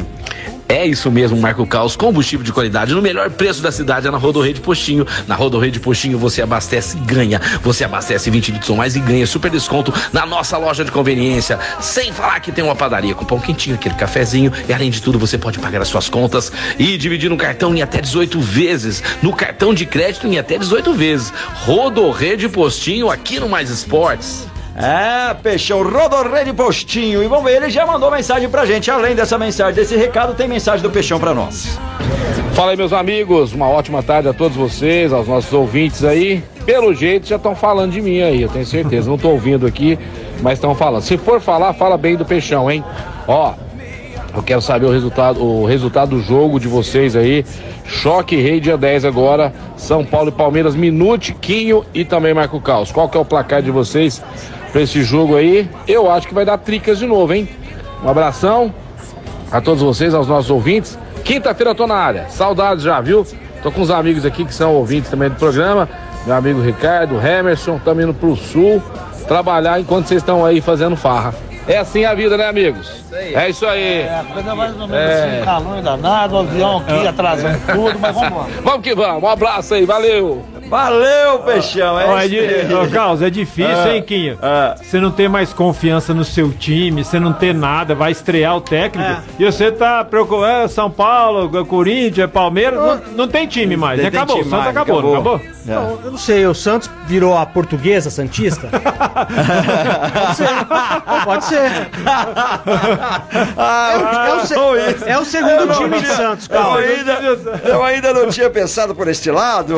[0.69, 4.17] É isso mesmo, Marco Caos, combustível de qualidade no melhor preço da cidade é na
[4.17, 5.07] Rodorreio de Postinho.
[5.27, 7.41] Na Rodorreio de Postinho você abastece e ganha.
[7.63, 11.59] Você abastece 20 litros ou mais e ganha super desconto na nossa loja de conveniência.
[11.81, 15.19] Sem falar que tem uma padaria com pão quentinho, aquele cafezinho e além de tudo
[15.19, 19.03] você pode pagar as suas contas e dividir no cartão em até 18 vezes.
[19.23, 21.33] No cartão de crédito em até 18 vezes.
[21.55, 24.52] Rodorreio de Postinho aqui no Mais Esportes.
[24.75, 27.23] É, Peixão, Rodorreio de Postinho.
[27.23, 28.91] E vamos ver, ele já mandou mensagem pra gente.
[28.91, 31.79] Além dessa mensagem, desse recado, tem mensagem do Peixão pra nós.
[32.55, 33.53] Fala aí, meus amigos.
[33.53, 36.43] Uma ótima tarde a todos vocês, aos nossos ouvintes aí.
[36.65, 39.11] Pelo jeito já estão falando de mim aí, eu tenho certeza.
[39.11, 39.99] Não tô ouvindo aqui,
[40.41, 41.03] mas estão falando.
[41.03, 42.85] Se for falar, fala bem do Peixão, hein?
[43.27, 43.53] Ó,
[44.35, 47.45] eu quero saber o resultado, o resultado do jogo de vocês aí.
[47.85, 49.53] Choque Rei dia 10 agora.
[49.77, 52.93] São Paulo e Palmeiras, Minute, Quinho e também Marco Caos.
[52.93, 54.23] Qual que é o placar de vocês
[54.73, 55.69] pra esse jogo aí?
[55.87, 57.49] Eu acho que vai dar tricas de novo, hein?
[58.03, 58.75] Um abração
[59.51, 60.99] a todos vocês, aos nossos ouvintes.
[61.25, 62.27] Quinta-feira eu tô na área.
[62.31, 63.25] Saudades já, viu?
[63.63, 65.89] Tô com uns amigos aqui que são ouvintes também do programa.
[66.27, 68.83] Meu amigo Ricardo, Emerson, estamos indo pro sul
[69.29, 71.35] trabalhar enquanto vocês estão aí fazendo farra.
[71.69, 73.05] É assim a vida, né, amigos?
[73.13, 74.01] É isso aí.
[74.03, 75.35] É, a coisa mais ou menos É.
[75.37, 78.49] assim, calor danado, o avião aqui atrasando tudo, mas vamos embora.
[78.65, 79.23] Vamos que vamos.
[79.23, 80.43] Um abraço aí, valeu.
[80.73, 82.01] Valeu, Peixão.
[82.01, 82.79] É é isso.
[82.81, 84.39] Ô, Carlos, é difícil, Ah, hein, Quinho?
[84.41, 84.75] ah.
[84.83, 88.61] Você não ter mais confiança no seu time, você não ter nada, vai estrear o
[88.63, 89.07] técnico.
[89.11, 89.19] É.
[89.39, 93.99] E você tá preocupado, São Paulo, Corinthians, Palmeiras, não, não tem time mais?
[94.01, 95.37] Tem Acabou, o time Santos mais, acabou, não acabou?
[95.37, 95.53] É.
[95.67, 98.69] Não, eu não sei, o Santos virou a portuguesa Santista?
[98.73, 100.49] Pode ser.
[101.25, 101.71] Pode ser.
[103.57, 106.79] Ah, É o é o segundo Eu time de Santos, eu calma.
[106.79, 107.13] ainda,
[107.65, 109.77] eu ainda não tinha pensado por este lado.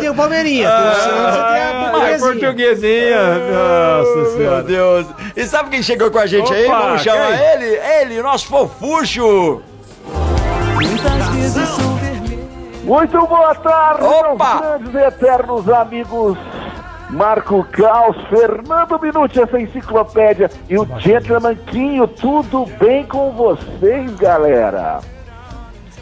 [0.00, 0.70] Tem e tem o Palmeirinha.
[0.70, 2.18] Tem o Santos e tem a Ah, portuguesinha.
[2.32, 3.18] portuguesinha.
[3.34, 4.62] Nossa Meu senhora.
[4.62, 5.06] Deus.
[5.34, 6.66] E sabe quem chegou com a gente aí?
[6.66, 7.46] Opa, Vamos chamar quem?
[7.46, 7.64] ele?
[7.76, 9.62] Ele, nosso fofucho.
[12.84, 14.60] Muito boa tarde, Opa!
[14.78, 16.38] meus grandes e eternos amigos.
[17.10, 24.98] Marco Caos, Fernando Minuti, essa enciclopédia e o Gentleman Quinho, tudo bem com vocês, galera?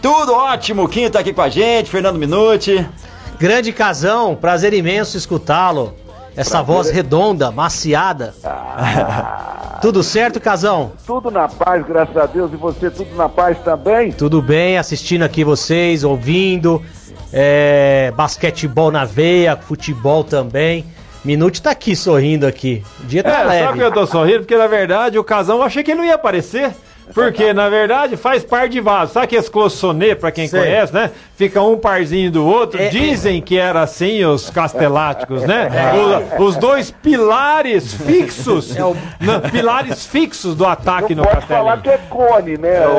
[0.01, 0.89] Tudo ótimo.
[0.89, 2.87] Quinho tá aqui com a gente, Fernando Minuti.
[3.39, 5.95] Grande Casão, prazer imenso escutá-lo.
[6.37, 8.35] Essa Prazer voz redonda, maciada.
[9.81, 10.93] Tudo certo, Casão?
[11.07, 12.53] Tudo na paz, graças a Deus.
[12.53, 14.11] E você, tudo na paz também?
[14.11, 16.83] Tudo bem, assistindo aqui vocês, ouvindo.
[17.33, 20.85] É, basquetebol na veia, futebol também.
[21.25, 22.83] Minute tá aqui sorrindo aqui.
[23.03, 23.65] O dia tá É, leve.
[23.67, 24.41] sabe que eu tô sorrindo?
[24.41, 26.73] Porque na verdade o casão eu achei que ele não ia aparecer.
[27.13, 29.13] Porque, na verdade, faz par de vaso.
[29.13, 30.59] Sabe que esse clossonê, pra quem Sei.
[30.61, 31.11] conhece, né?
[31.37, 32.81] Fica um parzinho do outro.
[32.81, 35.69] É, Dizem que era assim os casteláticos, né?
[36.35, 36.39] É.
[36.41, 38.75] O- os dois pilares fixos.
[38.77, 41.83] É o- não, pilares fixos do ataque Não no pode falar castelinho.
[41.83, 42.87] que é cone, né?
[42.87, 42.91] ô,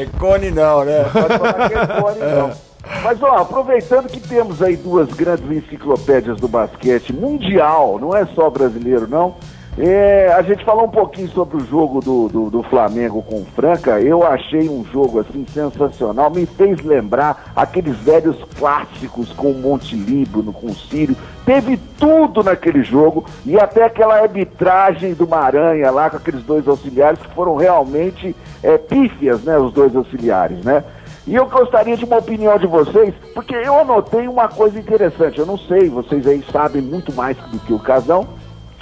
[0.00, 1.04] É, cone não, né?
[1.12, 2.66] Pode falar que é cone, não.
[3.02, 8.48] Mas, ó, aproveitando que temos aí duas grandes enciclopédias do basquete mundial, não é só
[8.48, 9.34] brasileiro, não.
[9.78, 13.46] É, a gente falou um pouquinho sobre o jogo do, do, do Flamengo com o
[13.54, 14.00] Franca.
[14.00, 16.30] Eu achei um jogo assim sensacional.
[16.30, 21.14] Me fez lembrar aqueles velhos clássicos com o Monte Líbano, com o Sírio.
[21.44, 27.20] Teve tudo naquele jogo e até aquela arbitragem do Maranha lá com aqueles dois auxiliares
[27.20, 29.58] que foram realmente é, pífias, né?
[29.58, 30.82] Os dois auxiliares, né?
[31.26, 35.38] E eu gostaria de uma opinião de vocês, porque eu anotei uma coisa interessante.
[35.38, 38.26] Eu não sei, vocês aí sabem muito mais do que o Casão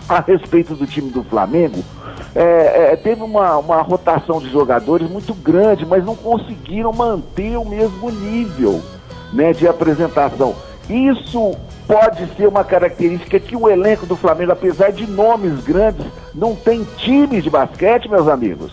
[0.09, 1.83] a respeito do time do Flamengo.
[2.35, 7.65] É, é, teve uma, uma rotação de jogadores muito grande, mas não conseguiram manter o
[7.65, 8.83] mesmo nível
[9.33, 10.55] né, de apresentação.
[10.89, 11.55] Isso
[11.87, 16.85] pode ser uma característica que o elenco do Flamengo, apesar de nomes grandes, não tem
[16.99, 18.73] time de basquete, meus amigos.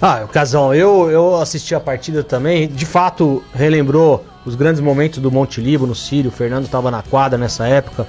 [0.00, 2.68] Ah, Casão, eu, eu assisti a partida também.
[2.68, 6.30] De fato, relembrou os grandes momentos do Monte Líbano, no Sírio.
[6.30, 8.06] O Fernando estava na quadra nessa época.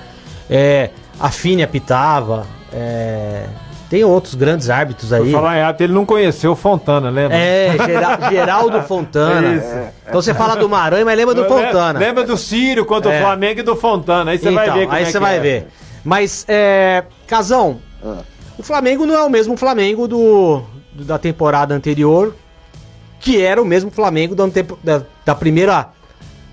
[0.50, 2.46] É, a Fini apitava.
[2.74, 3.46] é,
[3.90, 5.32] tem outros grandes árbitros Por aí.
[5.32, 7.38] falar em hábito, ele não conheceu o Fontana, lembra?
[7.38, 9.56] É, Gera- Geraldo Fontana.
[9.56, 9.92] Isso.
[10.08, 12.00] Então você fala do Maranhão, mas lembra do Fontana.
[12.00, 13.20] Lembra do Sírio contra É.
[13.20, 14.32] o Flamengo e do Fontana.
[14.32, 15.40] Aí você vai Então, ver como aí é você vai é.
[15.40, 15.68] ver.
[16.04, 17.80] Mas, é, Casão,
[18.58, 22.36] o Flamengo não é o mesmo Flamengo do, do- da temporada anterior,
[23.20, 24.46] que era o mesmo Flamengo da,
[24.84, 25.90] da, da primeira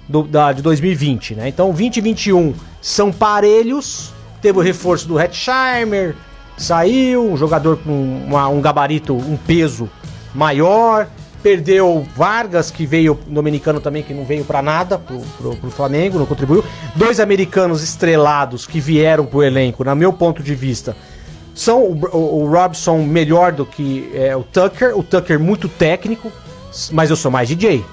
[0.09, 1.49] do- da, de 2020, né?
[1.49, 4.13] Então, 20 e 21 são parelhos.
[4.43, 6.15] Teve o reforço do Hetzheimer,
[6.59, 7.93] saiu, um jogador com
[8.27, 9.89] uma- um gabarito, um peso
[10.35, 11.07] maior.
[11.43, 16.19] Perdeu Vargas, que veio, dominicano também, que não veio pra nada pro, pro, pro Flamengo,
[16.19, 16.65] não contribuiu.
[16.95, 20.97] Dois americanos estrelados que vieram pro elenco, na meu ponto de vista,
[21.53, 26.31] são o, o- o Robson melhor do que é, o Tucker, o Tucker muito técnico,
[26.93, 27.85] mas eu sou mais DJ.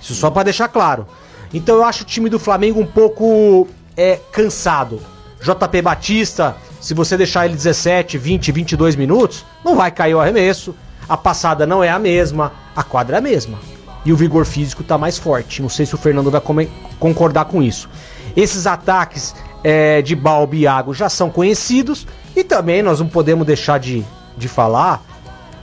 [0.00, 1.04] Isso só pra deixar claro.
[1.52, 5.00] Então eu acho o time do Flamengo um pouco é, cansado.
[5.40, 10.74] JP Batista, se você deixar ele 17, 20, 22 minutos, não vai cair o arremesso.
[11.08, 13.58] A passada não é a mesma, a quadra é a mesma.
[14.04, 15.60] E o vigor físico tá mais forte.
[15.60, 16.40] Não sei se o Fernando vai
[16.98, 17.88] concordar com isso.
[18.36, 22.06] Esses ataques é, de Balbi e Iago já são conhecidos.
[22.34, 24.04] E também nós não podemos deixar de,
[24.36, 25.02] de falar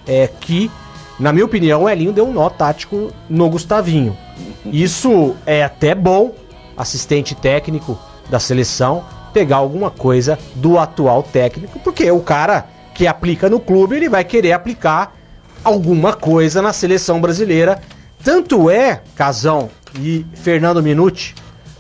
[0.08, 0.72] é que,
[1.20, 4.18] na minha opinião, o Elinho deu um nó tático no Gustavinho.
[4.66, 6.34] Isso é até bom,
[6.78, 7.98] assistente técnico
[8.30, 13.96] da seleção, pegar alguma coisa do atual técnico, porque o cara que aplica no clube,
[13.96, 15.16] ele vai querer aplicar
[15.64, 17.82] alguma coisa na seleção brasileira.
[18.24, 21.36] Tanto é, Casão e Fernando Minuti,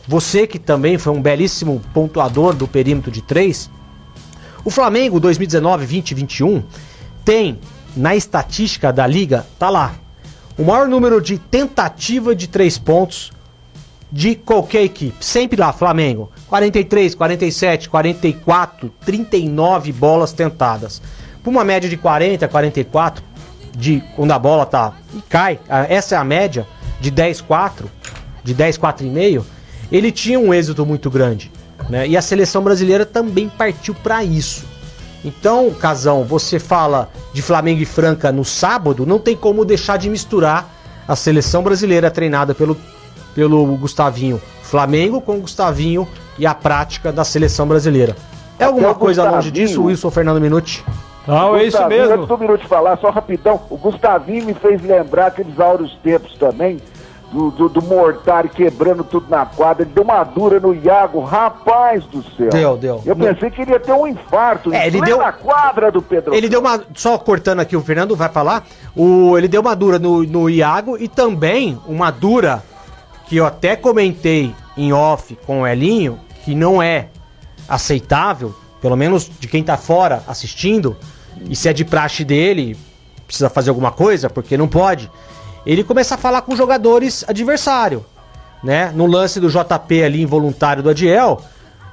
[0.07, 3.69] você que também foi um belíssimo pontuador do perímetro de três,
[4.63, 6.63] o Flamengo 2019, 20 21
[7.23, 7.59] tem
[7.95, 9.95] na estatística da liga, tá lá,
[10.57, 13.31] o maior número de tentativa de três pontos
[14.12, 15.23] de qualquer equipe.
[15.23, 16.31] Sempre lá, Flamengo.
[16.49, 21.01] 43, 47, 44, 39 bolas tentadas.
[21.43, 23.23] Por uma média de 40, 44,
[23.77, 26.67] de quando a bola tá e cai, essa é a média
[26.99, 27.89] de 10, 4,
[28.43, 29.43] de 10, 4,5,
[29.91, 31.51] ele tinha um êxito muito grande.
[31.88, 32.07] Né?
[32.07, 34.65] E a seleção brasileira também partiu para isso.
[35.23, 40.09] Então, Casão, você fala de Flamengo e Franca no sábado, não tem como deixar de
[40.09, 40.73] misturar
[41.07, 42.77] a seleção brasileira treinada pelo,
[43.39, 46.06] pelo Gustavinho Flamengo com o Gustavinho
[46.38, 48.13] e a prática da seleção brasileira.
[48.60, 50.84] É alguma coisa longe disso, Wilson Fernando Minuti?
[51.25, 52.15] Não, é isso mesmo.
[52.15, 56.36] Antes do minuto de falar, só rapidão, o Gustavinho me fez lembrar aqueles áureos tempos
[56.38, 56.82] também,
[57.32, 62.04] do, do, do Mortari quebrando tudo na quadra, ele deu uma dura no Iago, rapaz
[62.06, 62.49] do céu.
[62.49, 63.02] Deu, deu.
[63.06, 66.34] Eu pensei que ele ia ter um infarto É, ele deu- quadra do Pedro.
[66.34, 66.82] Ele deu uma.
[66.93, 68.65] Só cortando aqui, o Fernando vai falar.
[68.95, 72.63] O, ele deu uma dura no, no Iago e também uma dura
[73.29, 77.09] que eu até comentei em off com o Elinho, que não é
[77.67, 80.97] aceitável, pelo menos de quem tá fora assistindo,
[81.47, 82.75] e se é de praxe dele,
[83.27, 85.11] precisa fazer alguma coisa, porque não pode.
[85.63, 88.03] Ele começa a falar com jogadores adversário.
[88.63, 88.91] né?
[88.93, 91.39] No lance do JP ali involuntário do Adiel,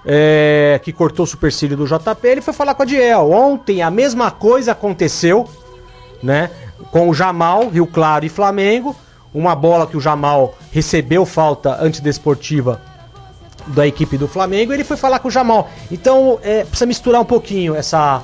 [0.04, 3.30] é, que cortou o supercílio do JP, ele foi falar com o Adiel.
[3.30, 5.46] Ontem a mesma coisa aconteceu,
[6.22, 6.50] né?
[6.90, 8.96] Com o Jamal, Rio Claro e Flamengo.
[9.34, 12.80] Uma bola que o Jamal recebeu falta antidesportiva
[13.68, 15.68] da equipe do Flamengo, ele foi falar com o Jamal.
[15.90, 18.22] Então, é, precisa misturar um pouquinho essa,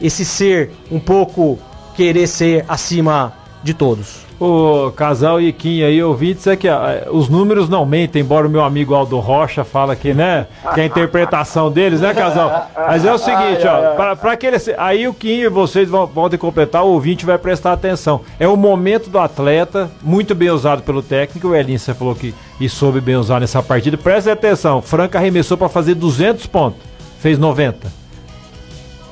[0.00, 1.58] esse ser um pouco
[1.94, 4.27] querer ser acima de todos.
[4.40, 8.62] O casal Iquinho aí, ouvintes, é que ah, os números não mentem, embora o meu
[8.62, 12.70] amigo Aldo Rocha fala que, né, que é a interpretação deles, né, casal?
[12.76, 16.38] Mas é o seguinte, ó, pra, pra aquele, aí o Quinho e vocês vão, podem
[16.38, 18.20] completar, o ouvinte vai prestar atenção.
[18.38, 22.32] É o momento do atleta, muito bem usado pelo técnico, o Elinho, você falou que
[22.60, 23.96] e soube bem usar nessa partida.
[23.96, 26.80] Presta atenção, Franca arremessou para fazer 200 pontos,
[27.20, 27.88] fez 90.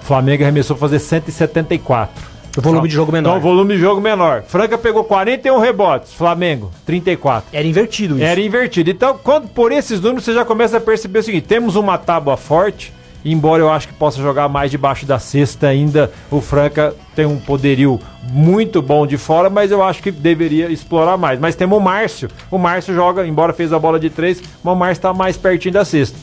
[0.03, 2.36] Flamengo arremessou pra fazer 174.
[2.57, 3.31] O volume de jogo menor.
[3.31, 4.43] Então, volume de jogo menor.
[4.43, 7.51] Franca pegou 41 rebotes, Flamengo 34.
[7.53, 8.25] Era invertido isso.
[8.25, 8.91] Era invertido.
[8.91, 12.37] Então, quando, por esses números, você já começa a perceber o seguinte: temos uma tábua
[12.37, 12.93] forte,
[13.25, 16.11] embora eu acho que possa jogar mais debaixo da cesta ainda.
[16.31, 21.17] O Franca tem um poderio muito bom de fora, mas eu acho que deveria explorar
[21.19, 21.39] mais.
[21.39, 22.29] Mas temos o Márcio.
[22.51, 25.75] O Márcio joga, embora fez a bola de três, mas o Márcio está mais pertinho
[25.75, 26.19] da cesta.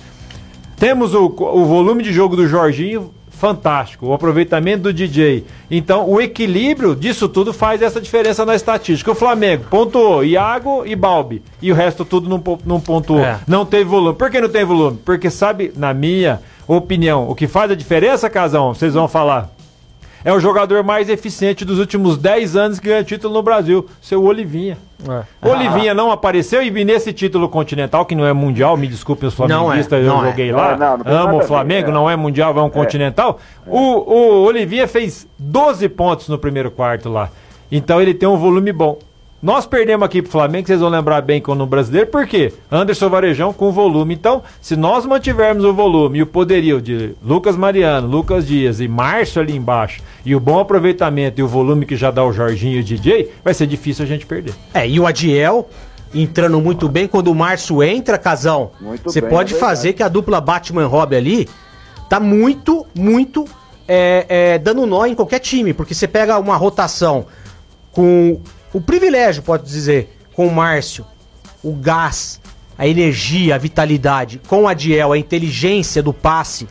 [0.77, 3.11] Temos o, o volume de jogo do Jorginho
[3.43, 5.43] fantástico, o aproveitamento do DJ.
[5.69, 9.11] Então, o equilíbrio disso tudo faz essa diferença na estatística.
[9.11, 13.19] O Flamengo pontuou Iago e Balbi, e o resto tudo não, não pontuou.
[13.19, 13.41] É.
[13.45, 14.17] Não teve volume.
[14.17, 14.97] Por que não tem volume?
[15.03, 19.49] Porque, sabe, na minha opinião, o que faz a diferença, Casão, vocês vão falar,
[20.23, 24.23] é o jogador mais eficiente dos últimos 10 anos que ganha título no Brasil, seu
[24.23, 24.77] Olivinha.
[25.07, 25.49] É.
[25.49, 29.45] Olivinha não apareceu e nesse título continental, que não é mundial, me desculpe os Não
[29.45, 30.29] é, flamenguistas, não eu é.
[30.29, 30.77] joguei Não, lá.
[30.77, 31.91] não, não amo o Flamengo, é.
[31.93, 33.39] não é mundial, é um continental.
[33.67, 37.29] O, o Olivinha fez 12 pontos no primeiro quarto lá.
[37.71, 38.97] Então ele tem um volume bom.
[39.43, 42.53] Nós perdemos aqui pro Flamengo, vocês vão lembrar bem quando no brasileiro, por quê?
[42.71, 44.13] Anderson Varejão com volume.
[44.13, 48.87] Então, se nós mantivermos o volume e o poderio de Lucas Mariano, Lucas Dias e
[48.87, 52.77] Márcio ali embaixo, e o bom aproveitamento e o volume que já dá o Jorginho
[52.77, 54.53] e o DJ, vai ser difícil a gente perder.
[54.73, 55.67] É, e o Adiel
[56.15, 57.05] entrando muito bem.
[57.05, 60.87] Quando o Márcio entra, Casão, Muito você bem, pode é fazer que a dupla Batman
[60.87, 61.49] Rob ali
[62.07, 63.43] tá muito, muito
[63.85, 65.73] é, é, dando nó em qualquer time.
[65.73, 67.25] Porque você pega uma rotação
[67.91, 68.39] com
[68.73, 71.05] o privilégio, pode dizer, com o Márcio,
[71.63, 72.41] o gás,
[72.77, 76.67] a energia, a vitalidade, com o Adiel, a inteligência do passe.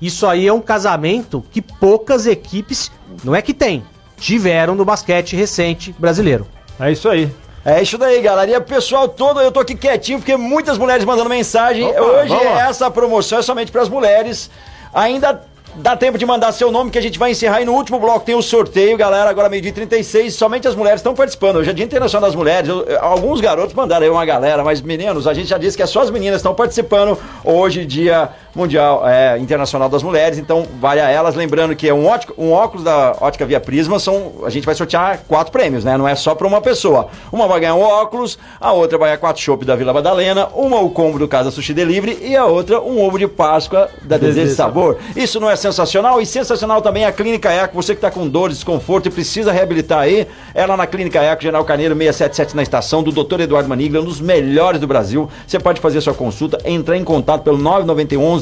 [0.00, 2.92] Isso aí é um casamento que poucas equipes,
[3.24, 3.82] não é que tem,
[4.16, 6.46] tiveram no basquete recente brasileiro.
[6.78, 7.32] É isso aí.
[7.64, 8.50] É isso daí, galera.
[8.50, 11.84] E o pessoal todo, eu tô aqui quietinho porque muitas mulheres mandando mensagem.
[11.84, 12.68] Opa, Hoje lá.
[12.68, 14.50] essa promoção é somente para as mulheres.
[14.94, 15.42] Ainda
[15.76, 18.24] dá tempo de mandar seu nome que a gente vai encerrar e no último bloco
[18.24, 19.30] tem o sorteio, galera.
[19.30, 21.56] Agora meio-dia e 36, somente as mulheres estão participando.
[21.56, 22.70] Hoje é Dia Internacional das Mulheres.
[23.00, 26.00] Alguns garotos mandaram aí uma galera, mas meninos, a gente já disse que é só
[26.00, 27.18] as meninas estão participando.
[27.44, 31.34] Hoje, Dia Mundial é, Internacional das Mulheres, então vale a elas.
[31.34, 34.74] Lembrando que é um, ótico- um óculos da Ótica Via Prisma, são, a gente vai
[34.74, 35.96] sortear quatro prêmios, né?
[35.96, 37.08] Não é só para uma pessoa.
[37.30, 40.80] Uma vai ganhar um óculos, a outra vai ganhar quatro chopp da Vila Madalena, uma
[40.80, 44.52] o combo do Casa Sushi Delivery e a outra um ovo de Páscoa da Desejo
[44.52, 44.96] e Sabor.
[45.14, 46.20] Isso não é sensacional?
[46.20, 50.00] E sensacional também a Clínica Eco, você que está com dor, desconforto e precisa reabilitar
[50.00, 53.40] aí, é lá na Clínica Eco, General Carneiro 677 na estação, do Dr.
[53.40, 55.28] Eduardo Manigla, um dos melhores do Brasil.
[55.46, 57.58] Você pode fazer sua consulta, entrar em contato pelo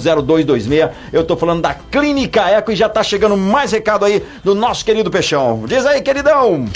[0.04, 0.90] 991-0226.
[1.12, 4.84] Eu tô falando da Clínica Eco e já tá chegando mais recado aí do nosso
[4.84, 5.64] querido Peixão.
[5.66, 6.66] Diz aí, queridão.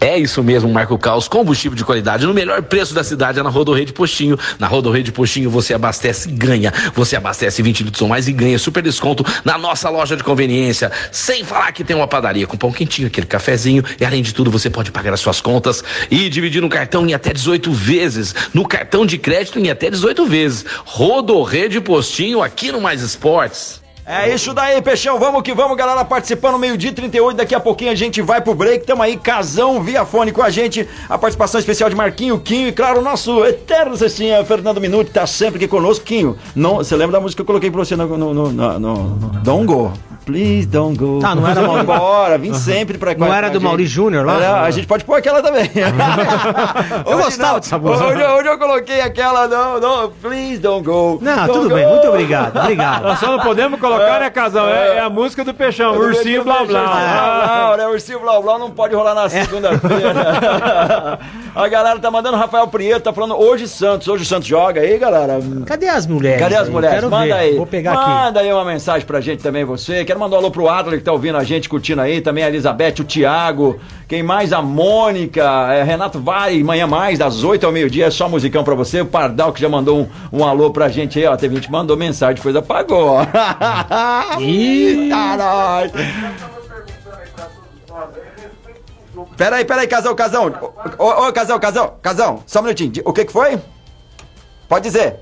[0.00, 3.50] É isso mesmo, Marco Caos, combustível de qualidade no melhor preço da cidade é na
[3.50, 4.38] Rodorrede Postinho.
[4.58, 6.72] Na Rodorrede Postinho você abastece e ganha.
[6.94, 10.90] Você abastece 20 litros ou mais e ganha super desconto na nossa loja de conveniência.
[11.12, 14.50] Sem falar que tem uma padaria com pão quentinho, aquele cafezinho e além de tudo
[14.50, 18.34] você pode pagar as suas contas e dividir no cartão em até 18 vezes.
[18.54, 20.64] No cartão de crédito em até 18 vezes.
[20.86, 23.79] Rodorrede Postinho aqui no Mais Esportes.
[24.12, 25.18] É isso daí, Peixão.
[25.20, 26.58] Vamos que vamos, galera, participando.
[26.58, 27.36] Meio-dia e 38.
[27.36, 28.84] Daqui a pouquinho a gente vai pro break.
[28.84, 30.88] Tamo aí, casão via fone com a gente.
[31.08, 35.26] A participação especial de Marquinho, Quinho e, claro, o nosso eterno Cestinha, Fernando Minuti, tá
[35.28, 36.04] sempre aqui conosco.
[36.04, 38.06] Quinho, não, você lembra da música que eu coloquei pra você no.
[38.18, 39.92] no, no, no, no- Don't go.
[40.26, 41.18] Please don't go.
[41.24, 43.60] Ah, não era Mauri- embora, vim sempre pra Não era do.
[43.60, 44.36] Mauri Júnior lá?
[44.36, 45.68] Era, a gente pode pôr aquela também.
[47.06, 47.60] Eu Hoje gostava não.
[47.60, 48.06] dessa música.
[48.06, 51.18] Hoje, hoje eu coloquei aquela, não, não, please don't go.
[51.20, 51.74] Não, Don't tudo go.
[51.74, 53.02] bem, muito obrigado, obrigado.
[53.04, 54.68] Nós só não podemos colocar, né, Casão?
[54.68, 56.82] É, é a música do Peixão, Ursinho Blá Blá.
[56.82, 57.86] Blá, né?
[57.86, 61.18] Ursinho Blá Blá não pode rolar na segunda-feira.
[61.54, 64.06] A galera tá mandando Rafael Prieto, tá falando hoje Santos.
[64.06, 65.40] Hoje o Santos joga aí, galera.
[65.66, 66.40] Cadê as mulheres?
[66.40, 66.94] Cadê as mulheres?
[66.96, 67.32] Quero Manda ver.
[67.32, 67.56] aí.
[67.56, 68.08] Vou pegar aqui.
[68.08, 70.04] Manda aí uma mensagem pra gente também, você.
[70.04, 72.20] Quero mandar um alô pro Adler que tá ouvindo a gente, curtindo aí.
[72.20, 73.80] Também a Elizabeth, o Thiago.
[74.06, 74.52] Quem mais?
[74.52, 75.42] A Mônica.
[75.72, 78.06] É, Renato vai, manhã mais, das 8 ao meio-dia.
[78.06, 79.00] É só musicão pra você.
[79.00, 80.08] O Pardal que já mandou um,
[80.40, 81.36] um alô pra gente aí, ó.
[81.36, 83.18] Teve gente mandou mensagem, depois apagou.
[84.38, 85.90] Ih, caralho.
[89.36, 90.52] Peraí, peraí, casão, casão.
[90.98, 92.42] Ô, ô, casão, casão, casão.
[92.46, 92.92] Só um minutinho.
[93.04, 93.58] O que que foi?
[94.68, 95.16] Pode dizer.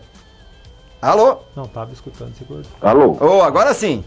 [1.00, 1.38] Alô?
[1.56, 2.62] Não, tava escutando, segura.
[2.82, 3.16] Alô?
[3.20, 4.04] Ô, agora sim.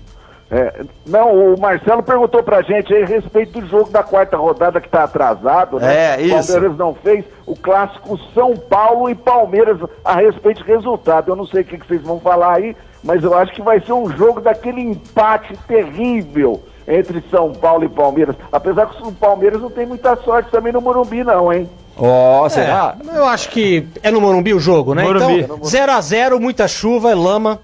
[0.54, 4.82] É, não, o Marcelo perguntou pra gente aí a respeito do jogo da quarta rodada
[4.82, 6.16] que tá atrasado, né?
[6.18, 6.36] É, isso.
[6.36, 11.32] O Palmeiras não fez o clássico São Paulo e Palmeiras a respeito do resultado.
[11.32, 13.80] Eu não sei o que, que vocês vão falar aí, mas eu acho que vai
[13.82, 18.36] ser um jogo daquele empate terrível entre São Paulo e Palmeiras.
[18.52, 21.70] Apesar que o Palmeiras não tem muita sorte também no Morumbi, não, hein?
[21.98, 22.96] Ó, será?
[23.08, 25.04] É, eu acho que é no Morumbi o jogo, né?
[25.04, 25.42] Morumbi.
[25.42, 27.60] Então, 0x0, muita chuva, lama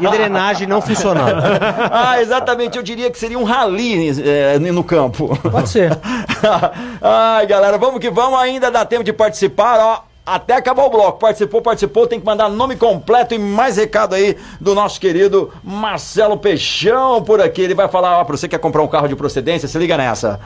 [0.00, 1.42] e drenagem não funcionando.
[1.90, 2.78] ah, exatamente.
[2.78, 5.36] Eu diria que seria um rally eh, no campo.
[5.50, 5.90] Pode ser.
[7.02, 8.38] Ai, galera, vamos que vamos.
[8.38, 10.15] Ainda dá tempo de participar, ó.
[10.26, 11.20] Até acabar o bloco.
[11.20, 12.04] Participou, participou.
[12.08, 17.40] Tem que mandar nome completo e mais recado aí do nosso querido Marcelo Peixão por
[17.40, 17.62] aqui.
[17.62, 19.96] Ele vai falar, ó, pra você que quer comprar um carro de procedência, se liga
[19.96, 20.40] nessa.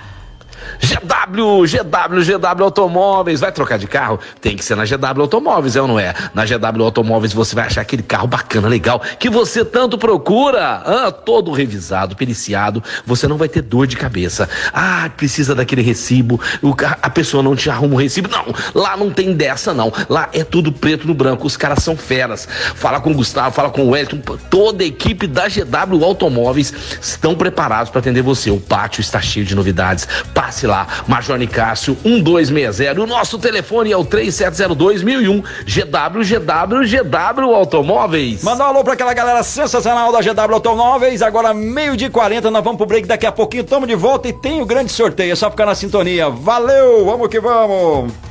[0.81, 3.41] GW, GW, GW Automóveis.
[3.41, 4.19] Vai trocar de carro?
[4.41, 6.15] Tem que ser na GW Automóveis, é ou não é?
[6.35, 10.83] Na GW Automóveis você vai achar aquele carro bacana, legal, que você tanto procura.
[10.85, 12.83] Ah, todo revisado, periciado.
[13.07, 14.49] Você não vai ter dor de cabeça.
[14.73, 16.41] Ah, precisa daquele recibo.
[16.63, 18.29] O a pessoa não te arruma o recibo.
[18.29, 19.93] Não, lá não tem dessa, não.
[20.09, 21.47] Lá é tudo preto no branco.
[21.47, 22.49] Os caras são feras.
[22.75, 24.39] Fala com o Gustavo, fala com o Wellington.
[24.49, 28.51] Toda a equipe da GW Automóveis estão preparados para atender você.
[28.51, 30.09] O pátio está cheio de novidades.
[30.51, 33.01] Passe lá, Major Nicásio 1260.
[33.01, 35.45] O nosso telefone é o 3702-1001.
[35.65, 38.43] GW, GW, GW Automóveis.
[38.43, 41.23] Mandar um alô pra aquela galera sensacional da GW Automóveis.
[41.23, 43.63] Agora, meio de 40, nós vamos pro break daqui a pouquinho.
[43.63, 45.31] Tamo de volta e tem o grande sorteio.
[45.31, 46.29] É só ficar na sintonia.
[46.29, 48.30] Valeu, vamos que vamos.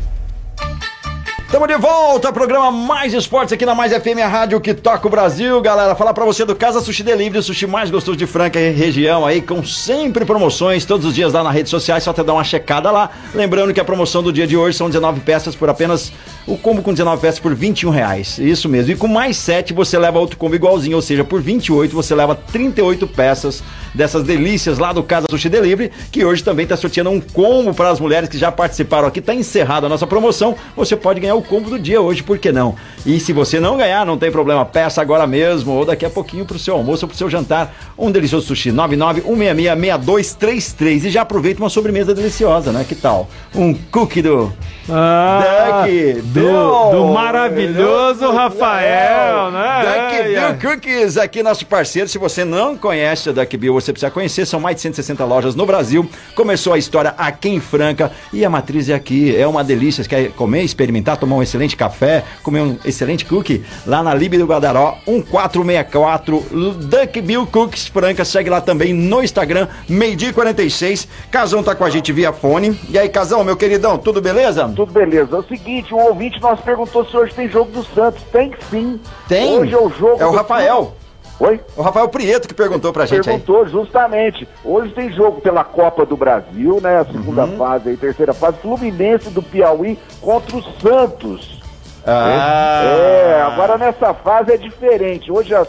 [1.51, 5.09] Tamo de volta, programa Mais Esportes aqui na Mais FM, a rádio que toca o
[5.09, 5.95] Brasil, galera.
[5.95, 9.25] Falar pra você do Casa Sushi Delivery, o sushi mais gostoso de Franca e região
[9.25, 12.43] aí, com sempre promoções, todos os dias lá nas redes sociais, só até dar uma
[12.43, 13.09] checada lá.
[13.33, 16.13] Lembrando que a promoção do dia de hoje são 19 peças por apenas,
[16.45, 18.91] o combo com 19 peças por 21 reais, isso mesmo.
[18.91, 22.35] E com mais 7 você leva outro combo igualzinho, ou seja, por 28 você leva
[22.35, 27.19] 38 peças dessas delícias lá do Casa Sushi Delivery, que hoje também tá sorteando um
[27.19, 29.19] combo para as mulheres que já participaram aqui.
[29.19, 32.51] Tá encerrada a nossa promoção, você pode ganhar o combo do dia hoje, por que
[32.51, 32.75] não?
[33.05, 36.45] E se você não ganhar, não tem problema, peça agora mesmo ou daqui a pouquinho
[36.45, 37.73] pro seu almoço ou pro seu jantar.
[37.97, 42.85] Um delicioso sushi 991666233 e já aproveita uma sobremesa deliciosa, né?
[42.87, 43.29] Que tal?
[43.55, 44.51] Um cookie do
[44.89, 49.79] Ah, Duck do, do maravilhoso Rafael, né?
[49.81, 50.53] Duck É, Bill é.
[50.53, 52.07] Cookies, aqui nosso parceiro.
[52.09, 54.45] Se você não conhece a Duck Bill, você precisa conhecer.
[54.45, 56.07] São mais de 160 lojas no Brasil.
[56.35, 59.35] Começou a história aqui em Franca e a matriz é aqui.
[59.35, 60.03] É uma delícia.
[60.03, 63.63] Você quer comer, experimentar, tomar um excelente café, comer um excelente cookie?
[63.85, 68.25] Lá na Libe do Guadaró, 1464 Duck Bill Cookies Franca.
[68.25, 71.07] Segue lá também no Instagram, meio-dia e 46.
[71.31, 72.79] Casão tá com a gente via fone.
[72.89, 74.71] E aí, Casão, meu queridão, tudo beleza?
[74.75, 75.35] Tudo beleza.
[75.35, 78.21] É o seguinte, um ouvinte nosso perguntou se hoje tem jogo do Santos.
[78.31, 78.99] Tem sim.
[79.27, 79.57] Tem?
[79.57, 80.95] Hoje é o jogo É o Rafael.
[81.39, 81.61] Oi?
[81.77, 83.37] O Rafael Prieto que perguntou pra gente aí.
[83.39, 84.47] Perguntou justamente.
[84.63, 86.99] Hoje tem jogo pela Copa do Brasil, né?
[86.99, 87.57] A segunda Uhum.
[87.57, 88.57] fase aí, terceira fase.
[88.57, 91.61] Fluminense do Piauí contra o Santos.
[92.05, 92.81] Ah.
[92.83, 95.31] É, agora nessa fase é diferente.
[95.31, 95.67] Hoje às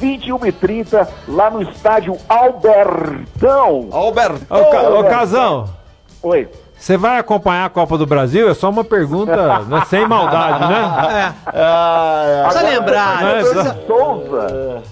[0.00, 3.88] 21h30, lá no estádio Albertão.
[3.92, 4.60] Albertão.
[4.60, 5.68] Ô, Ca- ô, Casão,
[6.22, 6.48] Oi.
[6.76, 8.48] você vai acompanhar a Copa do Brasil?
[8.50, 11.34] É só uma pergunta, né, sem maldade, né?
[11.46, 13.40] Ah, Precisa lembrar, né?
[13.42, 14.82] Torcedor do Souza.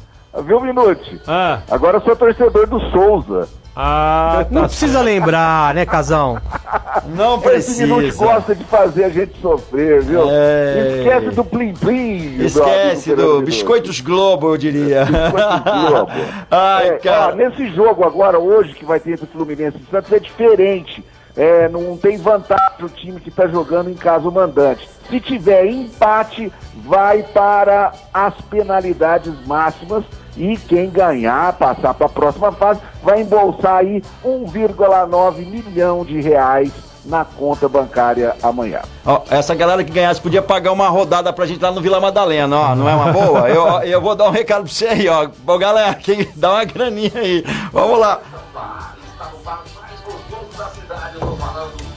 [0.44, 1.20] Viu, Minute?
[1.26, 3.48] Ah, Agora eu sou torcedor do Souza.
[3.76, 4.68] ah, Não tá.
[4.68, 6.38] precisa lembrar, né, Casão?
[7.14, 8.24] Não Esse Minute precisa.
[8.24, 10.22] gosta de fazer a gente sofrer, viu?
[10.30, 10.96] É.
[10.98, 12.42] Esquece do Plim Plim.
[12.44, 15.04] Esquece do Fernando Biscoitos Globo, eu diria.
[15.04, 16.12] Biscoitos Globo.
[16.50, 17.32] Ai, É, cara.
[17.32, 21.04] ó, nesse jogo agora, hoje, que vai ter entre Fluminense e Santos, é diferente.
[21.36, 24.86] É, não tem vantagem o time que está jogando em casa o mandante.
[25.08, 26.52] Se tiver empate,
[26.84, 30.04] vai para as penalidades máximas
[30.36, 36.72] e quem ganhar, passar para a próxima fase, vai embolsar aí 1,9 milhão de reais
[37.04, 38.80] na conta bancária amanhã.
[39.04, 42.56] Ó, essa galera que ganhasse podia pagar uma rodada pra gente lá no Vila Madalena,
[42.56, 42.74] ó.
[42.74, 43.48] Não é uma boa?
[43.50, 45.28] Eu, eu vou dar um recado pra você aí, ó.
[45.40, 47.44] Bom, galera, quem dá uma graninha aí.
[47.72, 48.20] Vamos lá.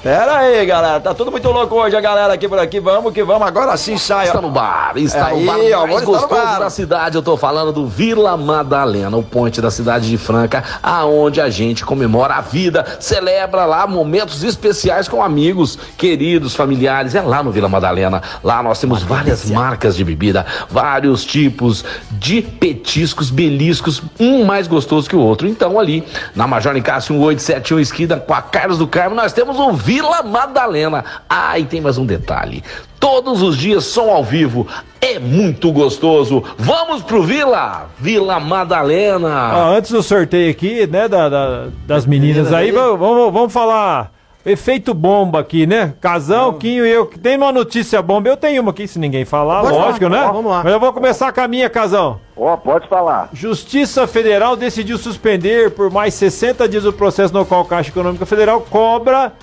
[0.05, 0.99] Pera aí, galera.
[0.99, 2.79] Tá tudo muito louco hoje, a galera aqui por aqui.
[2.79, 3.47] Vamos que vamos.
[3.47, 4.27] Agora sim sai.
[4.27, 6.59] Está no bar, está Aí, no bar ó, mais no gostoso bar.
[6.59, 7.15] da cidade.
[7.15, 11.83] Eu tô falando do Vila Madalena, o ponte da cidade de Franca, aonde a gente
[11.83, 17.15] comemora a vida, celebra lá momentos especiais com amigos, queridos, familiares.
[17.15, 18.21] É lá no Vila Madalena.
[18.43, 25.09] Lá nós temos várias marcas de bebida, vários tipos de petiscos, beliscos, um mais gostoso
[25.09, 25.47] que o outro.
[25.47, 26.03] Então ali
[26.35, 31.03] na Major Nicásio 1871 esquina com a Carlos do Carmo, nós temos o Vila Madalena.
[31.29, 32.63] Ah, e tem mais um detalhe.
[32.99, 34.67] Todos os dias som ao vivo.
[35.01, 36.43] É muito gostoso.
[36.57, 37.87] Vamos pro Vila!
[37.99, 39.29] Vila Madalena.
[39.29, 44.11] Ah, antes do sorteio aqui, né, da, da- das meninas aí, vamos, vamos, vamos falar
[44.45, 45.95] efeito bomba aqui, né?
[45.99, 47.07] Casão, Quinho e eu.
[47.07, 50.31] Tem uma notícia bomba, eu tenho uma aqui, se ninguém falar, Pode lógico, falar, né?
[50.31, 50.61] vamos lá.
[50.63, 52.19] Mas eu vou começar com a minha, Casão.
[52.37, 53.29] Ó, pode falar.
[53.33, 58.25] Justiça Federal decidiu suspender por mais 60 dias o processo no qual a Caixa Econômica
[58.25, 59.33] Federal cobra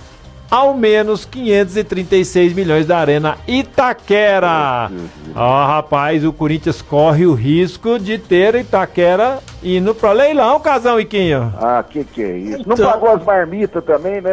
[0.53, 4.91] ao menos 536 milhões da Arena Itaquera.
[5.35, 11.05] Ó, rapaz, o Corinthians corre o risco de ter Itaquera indo pra leilão, Casão e
[11.05, 11.51] Quinho.
[11.59, 12.63] Ah, que que é isso?
[12.67, 14.31] Não Então- pagou as marmitas também, né?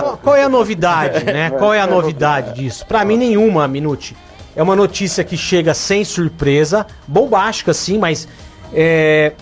[0.00, 1.50] Qual- Qual é a novidade, né?
[1.50, 2.84] Qual é a novidade disso?
[2.84, 4.16] Pra mim, nenhuma, Minute.
[4.56, 8.26] É uma notícia que chega sem surpresa, bombástica sim, mas
[8.74, 9.34] é,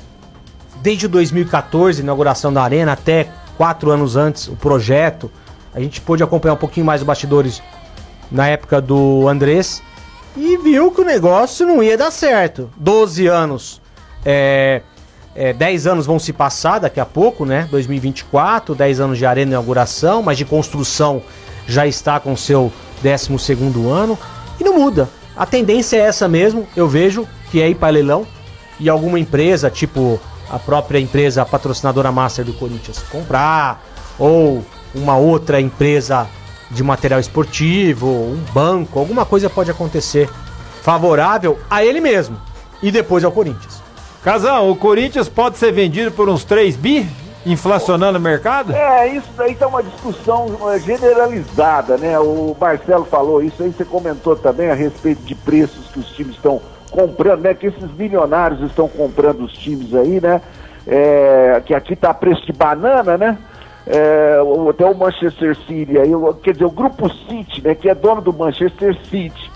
[0.82, 3.28] desde 2014, inauguração da Arena, até
[3.58, 5.30] quatro anos antes, o projeto,
[5.74, 7.60] a gente pôde acompanhar um pouquinho mais os bastidores
[8.30, 9.82] na época do Andrés
[10.36, 12.70] e viu que o negócio não ia dar certo.
[12.76, 13.82] 12 anos,
[14.24, 14.82] é,
[15.34, 17.66] é, 10 anos vão se passar daqui a pouco, né?
[17.70, 21.20] 2024, 10 anos de arena inauguração, mas de construção
[21.66, 24.16] já está com seu 12 ano
[24.60, 25.08] e não muda.
[25.36, 28.26] A tendência é essa mesmo, eu vejo que é ir para leilão
[28.78, 30.20] e alguma empresa, tipo
[30.50, 33.82] a própria empresa patrocinadora master do Corinthians, comprar,
[34.18, 36.26] ou uma outra empresa
[36.70, 40.28] de material esportivo, um banco, alguma coisa pode acontecer
[40.82, 42.38] favorável a ele mesmo
[42.82, 43.82] e depois ao Corinthians.
[44.22, 47.08] Casão, o Corinthians pode ser vendido por uns 3 bi,
[47.46, 48.74] inflacionando o mercado?
[48.74, 52.18] É, isso daí tá uma discussão eh, generalizada, né?
[52.18, 56.36] O Marcelo falou isso aí, você comentou também a respeito de preços que os times
[56.36, 57.54] estão comprando, né?
[57.54, 60.40] Que esses milionários estão comprando os times aí, né?
[60.86, 63.38] É, que aqui tá a preço de banana, né?
[63.86, 64.36] É,
[64.68, 66.10] até o Manchester City aí,
[66.42, 67.74] quer dizer, o Grupo City, né?
[67.74, 69.50] Que é dono do Manchester City.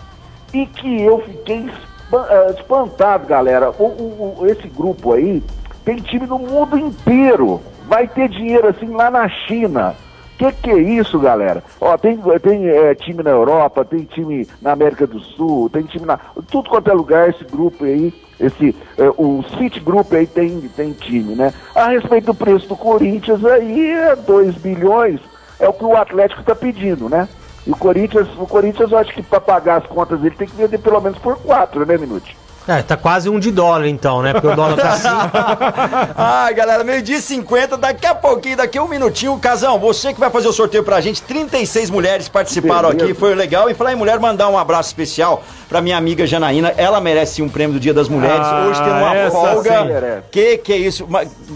[0.54, 1.66] E que eu fiquei
[2.12, 3.70] eh, espantado, galera.
[3.78, 5.42] O, o- o- esse grupo aí
[5.84, 7.60] tem time no mundo inteiro.
[7.88, 9.94] Vai ter dinheiro assim lá na China.
[10.42, 11.62] Que que é isso, galera?
[11.80, 16.04] Ó, tem, tem eh, time na Europa, tem time na América do Sul, tem time
[16.04, 16.18] na.
[16.50, 18.74] Tudo quanto é lugar, esse grupo aí, esse.
[18.98, 21.54] eh, o City Group aí tem, tem time, né?
[21.76, 25.20] A respeito do preço do Corinthians aí, é 2 bilhões,
[25.60, 27.28] é o que o Atlético está pedindo, né?
[27.64, 30.56] E o Corinthians, o Corinthians, eu acho que para pagar as contas dele tem que
[30.56, 32.36] vender pelo menos por 4, né, Minuti?
[32.68, 34.32] É, tá quase um de dólar então, né?
[34.32, 35.08] Porque o dólar tá assim.
[36.16, 39.36] Ai, galera, meio-dia e 50, daqui a pouquinho, daqui a um minutinho.
[39.38, 43.68] Casão, você que vai fazer o sorteio pra gente, 36 mulheres participaram aqui, foi legal.
[43.68, 46.72] E falar em mulher, mandar um abraço especial pra minha amiga Janaína.
[46.76, 48.46] Ela merece um prêmio do Dia das Mulheres.
[48.46, 49.70] Ah, Hoje tem uma folga.
[49.82, 50.22] sim.
[50.30, 51.08] Que que é isso?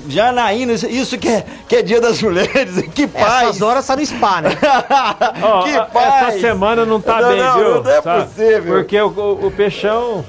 [0.09, 2.85] Janaína, isso- que é, que é Dia das Mulheres.
[2.97, 3.49] Que paz.
[3.51, 4.51] Essas horas tá no spa, né?
[5.43, 6.29] Ó, que paz.
[6.29, 7.83] Essa semana não tá Não, bem, não, viu?
[7.85, 8.75] não é possível.
[8.75, 10.25] Porque o, o, o peixão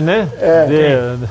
[0.00, 0.28] né?
[0.40, 0.66] É.
[0.66, 1.24] De-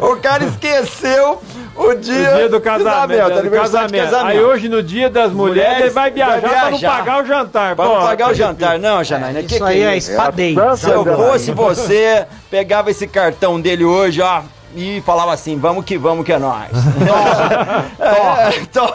[0.04, 1.40] o cara esqueceu
[1.74, 3.34] o dia, o dia do casamento.
[3.36, 4.16] do de casamento.
[4.16, 6.96] Aí hoje, no dia das mulheres, Mulheres, ele vai viajar, vai pra não viajar.
[6.98, 7.76] pagar o jantar.
[7.76, 8.78] Pra não pagar o jantar.
[8.78, 10.10] Não, Janaína, que Isso que aí é isso?
[10.10, 10.56] espadei.
[10.76, 14.40] Se eu fosse você, pegava esse cartão dele hoje, ó,
[14.76, 16.36] e falava assim, vamos que vamos que é.
[16.36, 16.40] É,
[18.70, 18.86] tó.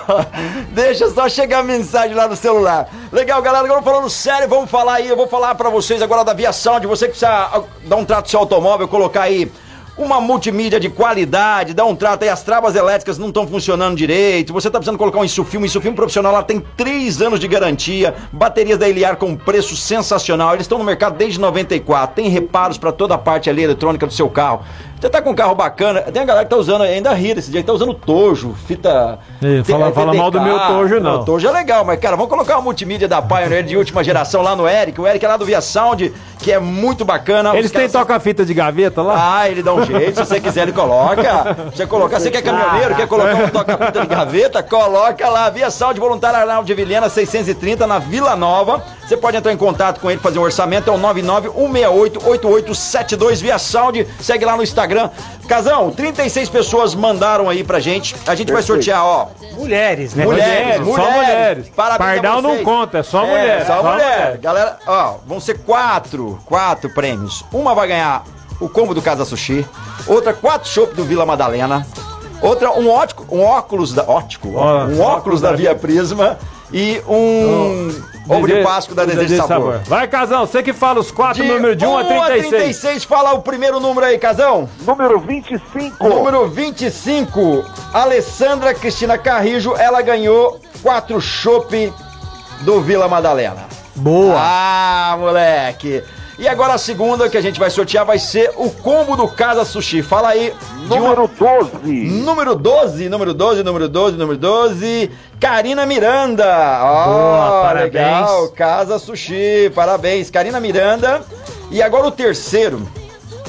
[0.70, 2.88] Deixa só chegar a mensagem lá no celular.
[3.12, 6.34] Legal, galera, agora falando sério, vamos falar aí, eu vou falar pra vocês agora da
[6.34, 9.52] Via Sound, você que precisa ah, dar um trato no seu automóvel, colocar aí
[9.98, 14.54] uma multimídia de qualidade, dá um trato aí, as travas elétricas não estão funcionando direito,
[14.54, 18.78] você tá precisando colocar um insufilme, insufilme profissional, lá tem 3 anos de garantia, baterias
[18.80, 23.16] da Eliar com preço sensacional, eles estão no mercado desde 94, tem reparos para toda
[23.16, 24.64] a parte ali eletrônica do seu carro.
[25.02, 27.50] Você tá com um carro bacana, tem a galera que tá usando, ainda ri desse
[27.50, 29.18] dia, que tá usando tojo, fita...
[29.42, 31.22] Ih, fala- fala mal do meu Tojo, não.
[31.22, 34.44] O Tojo é legal, mas cara, vamos colocar uma multimídia da Pioneer de última geração
[34.44, 37.58] lá no Eric, o Eric é lá do Via Sound, que é muito bacana.
[37.58, 39.40] Eles têm toca-fita de gaveta lá?
[39.40, 41.58] ah, ele dá um jeito, se você quiser ele coloca.
[41.74, 45.72] Você colocar, você que é caminhoneiro, quer colocar um toca-fita de gaveta, coloca lá, Via
[45.72, 48.84] Saúde Voluntária Arnaldo de Vilhena 630 na Vila Nova.
[49.12, 54.08] Você pode entrar em contato com ele, fazer um orçamento, é o 991688872 via sound.
[54.22, 55.10] Segue lá no Instagram.
[55.50, 58.16] Casão, 36 pessoas mandaram aí pra gente.
[58.26, 58.86] A gente vai Perfeito.
[58.86, 59.28] sortear, ó.
[59.58, 60.24] Mulheres, né?
[60.24, 61.70] Mulheres, Mulheres, só mulheres.
[61.76, 63.96] Parabéns a Pardal não conta, é só mulher, Só, só mulher.
[63.98, 64.38] mulher.
[64.38, 67.44] Galera, ó, vão ser quatro, quatro prêmios.
[67.52, 68.24] Uma vai ganhar
[68.62, 69.66] o combo do Casa Sushi,
[70.08, 71.86] outra quatro chopp do Vila Madalena,
[72.42, 76.38] outra um ótico, um óculos da ótico, Ó, um óculos da Via Prisma
[76.74, 77.90] e um
[78.28, 79.80] ovo de Páscoa da Desejo de Sabor.
[79.86, 82.50] Vai, Casão, você que fala os quatro números de 1 a 36.
[82.50, 84.70] 36, fala o primeiro número aí, Casão.
[84.82, 86.08] Número 25.
[86.08, 87.64] Número 25,
[87.94, 91.94] Alessandra Cristina Carrijo, ela ganhou quatro chopp
[92.62, 93.66] do Vila Madalena.
[93.96, 94.36] Boa.
[94.38, 96.04] Ah, moleque.
[96.40, 99.64] E agora a segunda que a gente vai sortear vai ser o combo do Casa
[99.64, 100.02] Sushi.
[100.02, 100.54] Fala aí.
[100.88, 101.78] Número uma- 12.
[102.08, 105.12] Número 12, número 12, número 12, número 12.
[105.40, 106.46] Karina Miranda.
[106.82, 107.94] Ó, Boa, parabéns.
[107.94, 108.48] legal.
[108.50, 109.72] Casa Sushi.
[109.76, 111.22] Parabéns, Karina Miranda.
[111.70, 112.88] E agora o terceiro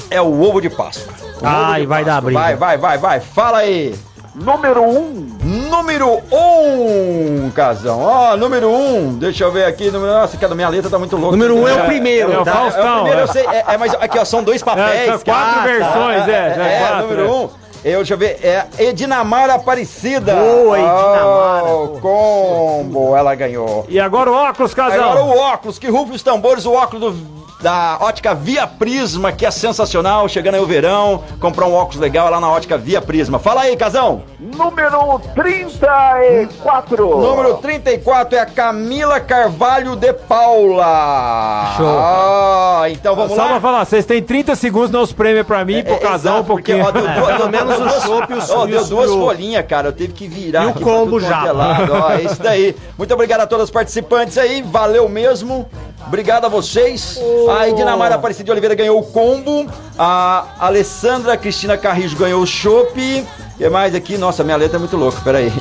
[0.09, 1.13] é o ovo de Páscoa.
[1.41, 2.39] O Ai, de vai dar briga.
[2.39, 3.19] Vai, vai, vai, vai.
[3.19, 3.95] Fala aí.
[4.35, 5.37] Número 1.
[5.69, 7.99] Número 1, um, Casão.
[8.01, 8.73] Ó, número 1.
[8.97, 9.13] Um.
[9.17, 9.91] Deixa eu ver aqui.
[9.91, 10.11] Número...
[10.11, 11.31] Nossa, que a minha letra tá muito louca.
[11.37, 12.51] Número um é o primeiro, É, o tá?
[12.53, 12.83] Faustão.
[12.83, 13.45] É o primeiro, eu sei.
[13.45, 15.01] É, é, mas aqui, ó, são dois papéis.
[15.01, 15.67] É, são quatro cara.
[15.67, 17.29] versões, é, já é É, quatro, número é.
[17.29, 17.43] 1.
[17.43, 17.62] Um.
[17.83, 18.39] Eu, deixa eu ver.
[18.43, 20.33] É Edinamara Aparecida.
[20.35, 23.15] Boa, Edinamara, Oh, combo.
[23.15, 23.85] Ela ganhou.
[23.89, 25.11] E agora o óculos, Casão.
[25.11, 29.45] Agora o óculos, que rufa os tambores, o óculos do- da ótica Via Prisma, que
[29.45, 30.27] é sensacional.
[30.27, 33.39] Chegando aí o verão, comprar um óculos legal lá na ótica Via Prisma.
[33.39, 34.23] Fala aí, Casão.
[34.37, 37.07] Número 34.
[37.19, 41.73] Número 34 é a Camila Carvalho de Paula.
[41.77, 41.87] Show.
[41.87, 43.49] Ah, então vamos Só lá.
[43.49, 46.47] pra falar, vocês têm 30 segundos nos prêmios pra mim, pro É, Casão, um exato,
[46.47, 46.87] porque, pouquinho.
[46.87, 49.89] ó, deu, deu o chopp e o ó, deu e o- duas folhinhas, cara.
[49.89, 51.43] Eu tive que virar E o aqui, combo tudo já.
[51.53, 52.75] Ó, é isso daí.
[52.97, 54.61] Muito obrigado a todos os participantes aí.
[54.61, 55.67] Valeu mesmo.
[56.05, 57.19] Obrigado a vocês.
[57.57, 59.65] A Edinamara Aparecida de Oliveira ganhou o combo.
[59.97, 62.99] A Alessandra Cristina Carrijo ganhou o chopp.
[62.99, 63.25] E
[63.57, 64.17] que mais aqui?
[64.17, 65.19] Nossa, minha letra é muito louca.
[65.23, 65.51] Peraí.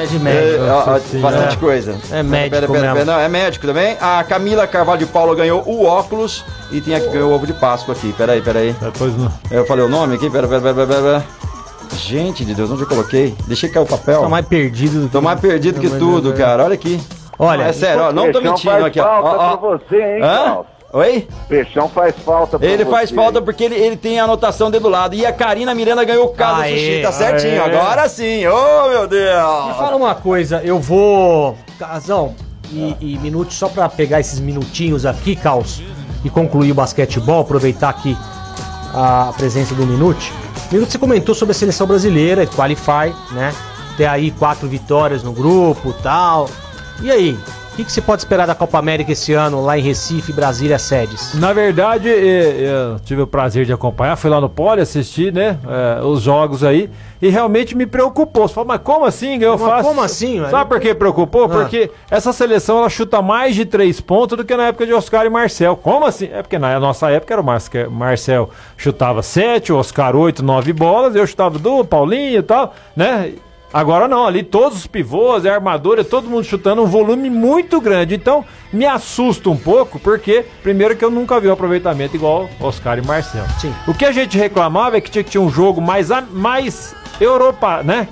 [0.00, 0.64] É de médico.
[0.64, 1.58] É, ó, ó, sim, bastante é.
[1.58, 1.96] coisa.
[2.12, 3.96] É médico Pera, pera, pera, não, é médico também.
[4.00, 7.54] A Camila Carvalho de Paula ganhou o óculos e tem aqui ganhou o ovo de
[7.54, 8.12] Páscoa aqui.
[8.12, 8.76] Peraí, peraí.
[8.80, 9.32] Depois não.
[9.50, 11.24] Eu falei o nome aqui, pera, pera, pera, pera, pera.
[11.96, 13.34] Gente de Deus, onde eu coloquei?
[13.46, 14.22] Deixei cair o papel.
[14.22, 15.12] Tá mais perdido do que...
[15.12, 16.64] Tô mais perdido que tudo, cara.
[16.64, 17.00] Olha aqui.
[17.38, 19.04] Olha, é sério, ó, não tô mentindo aqui, ó.
[19.04, 20.58] falta ó, você, hein, Hã?
[20.92, 21.28] Oi?
[21.48, 22.90] Peixão faz falta pra Ele você.
[22.90, 25.14] faz falta porque ele, ele tem a anotação dele do lado.
[25.14, 27.62] E a Karina Miranda ganhou o caso Aê, sushi, tá certinho.
[27.62, 27.76] aê.
[27.76, 28.46] Agora sim.
[28.46, 29.76] Oh, meu Me Deus.
[29.76, 31.56] fala uma coisa, eu vou.
[31.78, 32.34] Casão,
[32.72, 35.82] e, e minutos, só pra pegar esses minutinhos aqui, Caos,
[36.24, 38.16] e concluir o basquetebol, aproveitar aqui
[38.94, 40.32] a presença do Minute.
[40.70, 43.54] Minute, você comentou sobre a seleção brasileira, Qualify, né?
[43.96, 46.48] Ter aí quatro vitórias no grupo tal.
[47.02, 47.38] E aí?
[47.78, 50.80] O que, que você pode esperar da Copa América esse ano lá em Recife, Brasília,
[50.80, 51.34] sedes?
[51.34, 56.00] Na verdade, eu tive o prazer de acompanhar, fui lá no Poli assistir, né, eh,
[56.02, 56.90] os jogos aí,
[57.22, 58.48] e realmente me preocupou.
[58.48, 59.40] Você fala, mas como assim?
[59.40, 59.88] Eu Mas faço.
[59.88, 60.50] como assim, velho?
[60.50, 61.44] Sabe por que preocupou?
[61.44, 61.48] Ah.
[61.50, 65.24] Porque essa seleção ela chuta mais de três pontos do que na época de Oscar
[65.24, 65.76] e Marcel.
[65.76, 66.28] Como assim?
[66.32, 70.72] É porque na nossa época era o Marce- Marcel chutava sete, o Oscar oito, nove
[70.72, 73.34] bolas, eu chutava do Paulinho e tal, né?
[73.72, 78.14] Agora não, ali todos os pivôs, a armadura, todo mundo chutando um volume muito grande.
[78.14, 82.98] Então, me assusta um pouco, porque, primeiro, que eu nunca vi um aproveitamento igual Oscar
[82.98, 83.44] e Marcel.
[83.60, 83.74] Sim.
[83.86, 87.82] O que a gente reclamava é que tinha que ter um jogo mais, mais Europa,
[87.82, 88.08] né?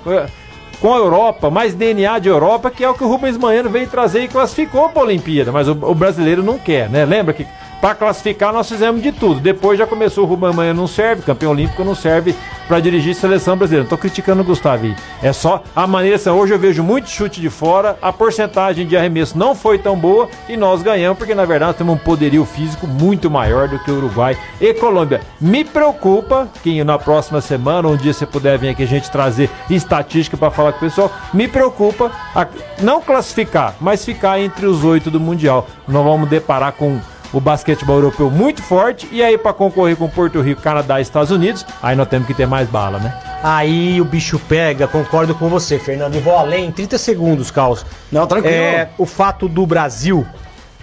[0.79, 3.87] Com a Europa, mais DNA de Europa, que é o que o Rubens Manhano veio
[3.87, 5.51] trazer e classificou para a Olimpíada.
[5.51, 7.03] Mas o, o brasileiro não quer, né?
[7.03, 7.47] Lembra que
[7.81, 9.39] para classificar nós fizemos de tudo.
[9.39, 12.35] Depois já começou o Rubens Manhano não serve, campeão olímpico não serve
[12.67, 13.83] para dirigir seleção brasileira.
[13.83, 14.93] Não tô criticando o Gustavo.
[15.23, 16.17] É só a maneira.
[16.33, 20.27] Hoje eu vejo muito chute de fora, a porcentagem de arremesso não foi tão boa
[20.49, 23.91] e nós ganhamos, porque na verdade nós temos um poderio físico muito maior do que
[23.91, 25.21] o Uruguai e Colômbia.
[25.39, 29.49] Me preocupa que na próxima semana, um dia você puder vir aqui a gente trazer
[29.69, 32.47] estatística para falar com o pessoal, me preocupa a-
[32.81, 35.67] não classificar, mas ficar entre os oito do Mundial.
[35.87, 36.99] Nós vamos deparar com
[37.33, 41.31] o basquetebol europeu muito forte e aí para concorrer com Porto Rico, Canadá e Estados
[41.31, 43.13] Unidos, aí nós temos que ter mais bala, né?
[43.43, 46.15] Aí o bicho pega, concordo com você, Fernando.
[46.15, 47.85] E vou além, 30 segundos, Caos.
[48.11, 48.55] Não, tranquilo.
[48.55, 50.25] É, o fato do Brasil,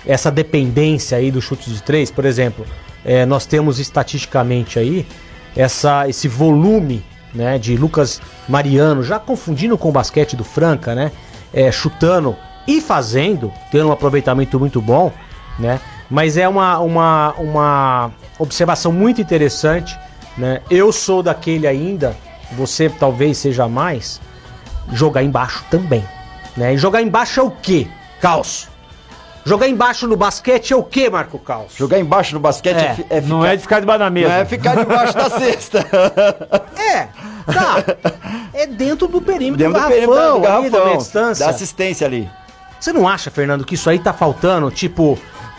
[0.06, 2.64] essa dependência aí do chute de três, por exemplo,
[3.04, 5.06] é, nós temos estatisticamente aí
[5.56, 11.10] essa, esse volume né, de Lucas Mariano, já confundindo com o basquete do Franca, né?
[11.54, 12.36] é, chutando
[12.66, 15.12] e fazendo, tendo um aproveitamento muito bom,
[15.58, 15.80] né?
[16.14, 19.98] Mas é uma, uma, uma observação muito interessante,
[20.38, 20.60] né?
[20.70, 22.16] Eu sou daquele ainda,
[22.52, 24.20] você talvez seja mais,
[24.92, 26.04] jogar embaixo também,
[26.56, 26.72] né?
[26.74, 27.88] E jogar embaixo é o quê?
[28.20, 28.68] Caos.
[29.44, 31.72] Jogar embaixo no basquete é o quê, Marco Caos?
[31.76, 32.84] Jogar embaixo no basquete É.
[32.86, 34.28] é, é ficar, Não é de ficar debaixo da mesa.
[34.28, 35.84] não é ficar debaixo da cesta.
[36.78, 37.08] É,
[37.52, 37.82] tá.
[38.52, 40.98] É dentro do perímetro Dentro do do perímetro garrafão, do ali, da meia garrafão.
[40.98, 41.44] distância.
[41.44, 42.30] Da assistência ali.
[42.78, 44.70] Você não acha, Fernando, que isso aí tá faltando?
[44.70, 45.18] Tipo,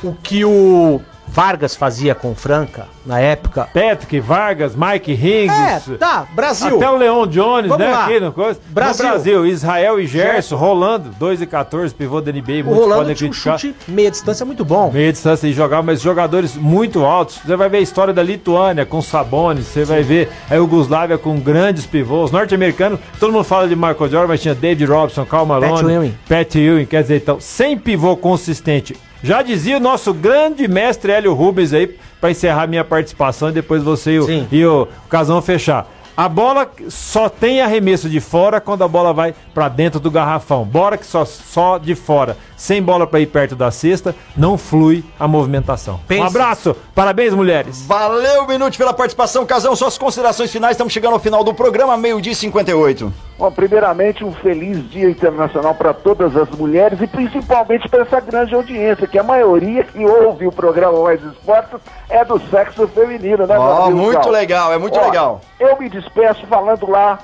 [0.09, 3.67] o que o Vargas fazia com o Franca na época?
[3.73, 5.97] Patrick, Vargas, Mike É, Higgs.
[5.99, 6.77] tá, Brasil.
[6.77, 7.91] Até o Leon Jones, Vamos né?
[7.91, 8.05] lá.
[8.05, 8.59] Aqui no, coisa.
[8.69, 9.05] Brasil.
[9.05, 13.29] no Brasil, Israel e Gerson, rolando, 2 e 14, pivô da NBA, O Rolando tinha
[13.29, 14.91] um chute meia distância muito bom.
[14.93, 17.39] Meia distância de jogar, mas jogadores muito altos.
[17.45, 21.37] Você vai ver a história da Lituânia com Sabonis, você vai ver a Iugoslávia com
[21.39, 22.31] grandes pivôs.
[22.31, 26.17] Norte-americano, todo mundo fala de Michael Jordan, mas tinha David Robson, Karl Malone, Ewing.
[26.29, 26.85] Pat Ewing.
[26.85, 28.95] Quer dizer, então, sem pivô consistente.
[29.23, 33.83] Já dizia o nosso grande mestre Hélio Rubens aí, para encerrar minha participação e depois
[33.83, 35.87] você e o, e o Casão fechar.
[36.17, 40.63] A bola só tem arremesso de fora quando a bola vai pra dentro do garrafão.
[40.63, 45.03] Bora que só, só de fora, sem bola pra ir perto da cesta, não flui
[45.19, 45.99] a movimentação.
[46.07, 46.23] Pensa.
[46.23, 47.85] Um abraço, parabéns mulheres.
[47.85, 49.45] Valeu, Minute, pela participação.
[49.45, 50.71] Casão, suas considerações finais.
[50.71, 53.11] Estamos chegando ao final do programa, meio-dia e 58.
[53.37, 58.55] Bom, primeiramente, um feliz Dia Internacional para todas as mulheres e principalmente para essa grande
[58.55, 63.55] audiência, que a maioria que ouve o programa Mais Esportes é do sexo feminino, né,
[63.55, 65.41] amigo muito legal, é muito Ó, legal.
[65.59, 67.19] Eu me despeço falando lá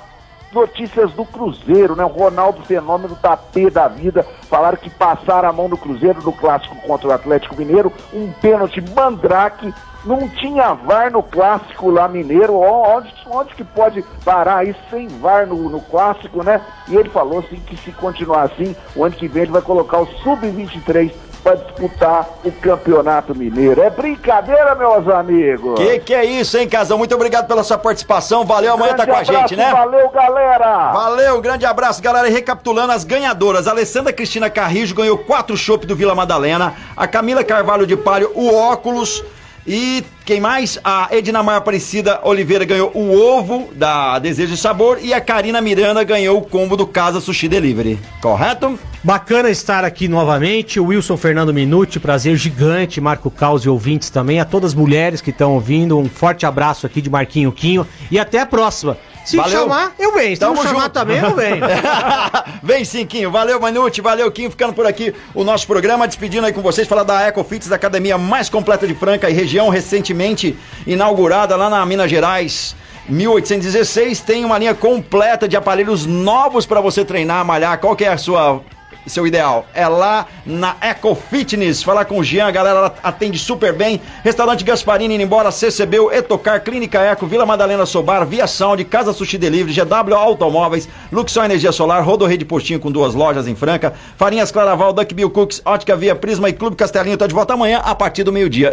[0.52, 2.04] notícias do Cruzeiro, né?
[2.04, 4.24] O Ronaldo Fenômeno tá pé da vida.
[4.50, 7.92] Falaram que passaram a mão no Cruzeiro no clássico contra o Atlético Mineiro.
[8.14, 9.74] Um pênalti mandrake.
[10.04, 12.56] Não tinha VAR no clássico lá mineiro.
[12.56, 16.60] Onde, onde que pode parar isso sem VAR no, no clássico, né?
[16.88, 20.00] E ele falou assim que se continuar assim, o ano que vem ele vai colocar
[20.00, 21.14] o Sub-23
[21.44, 23.82] para disputar o Campeonato Mineiro.
[23.82, 25.80] É brincadeira, meus amigos.
[25.80, 26.98] Que que é isso, hein, Casão?
[26.98, 28.46] Muito obrigado pela sua participação.
[28.46, 29.72] Valeu, amanhã tá Grande com a abraço, gente, né?
[29.72, 30.92] Valeu, galera!
[30.92, 32.28] Valeu, grande abraço, galera.
[32.28, 36.74] E recapitulando as ganhadoras: Alessandra Cristina Carrijo ganhou quatro chopp do Vila Madalena.
[36.96, 39.24] A Camila Carvalho de Palio, o óculos.
[39.66, 40.80] E quem mais?
[40.84, 45.00] A Edinamar Aparecida Oliveira ganhou o ovo da Desejo e Sabor.
[45.02, 48.00] E a Karina Miranda ganhou o combo do Casa Sushi Delivery.
[48.22, 48.80] Correto?
[49.04, 50.80] Bacana estar aqui novamente.
[50.80, 53.02] Wilson Fernando Minuti, prazer gigante.
[53.02, 54.40] Marco Caos e ouvintes também.
[54.40, 57.86] A todas as mulheres que estão ouvindo, um forte abraço aqui de Marquinho Quinho.
[58.10, 58.98] E até a próxima.
[59.26, 59.62] Se Valeu.
[59.62, 60.36] chamar, eu venho.
[60.36, 60.94] Se não Tamo chamar junto.
[60.94, 61.62] também, eu venho.
[62.64, 63.32] Vem sim, Quinho.
[63.32, 64.02] Valeu, Manute.
[64.02, 64.50] Valeu, Quinho.
[64.50, 66.08] Ficando por aqui o nosso programa.
[66.08, 66.88] Despedindo aí com vocês.
[66.88, 71.86] Falar da Ecofits, a academia mais completa de Franca e região, recentemente inaugurada lá na
[71.86, 72.76] Minas Gerais.
[73.10, 77.78] 1816 tem uma linha completa de aparelhos novos para você treinar, malhar.
[77.80, 78.62] Qual que é a sua
[79.08, 81.84] seu ideal é lá na Eco Fitness.
[81.84, 84.02] Falar com o Jean, a galera atende super bem.
[84.24, 89.38] Restaurante Gasparini, indo embora, CCB, Etocar, Clínica Eco, Vila Madalena Sobar, Via Sound, Casa Sushi
[89.38, 94.94] Delivery, GW Automóveis, Luxor Energia Solar, Rodorrede Postinho com duas lojas em Franca, Farinhas Claraval,
[94.94, 98.24] Duck Bill Cooks, Ótica Via Prisma e Clube Castelinho tá de volta amanhã a partir
[98.24, 98.70] do meio-dia.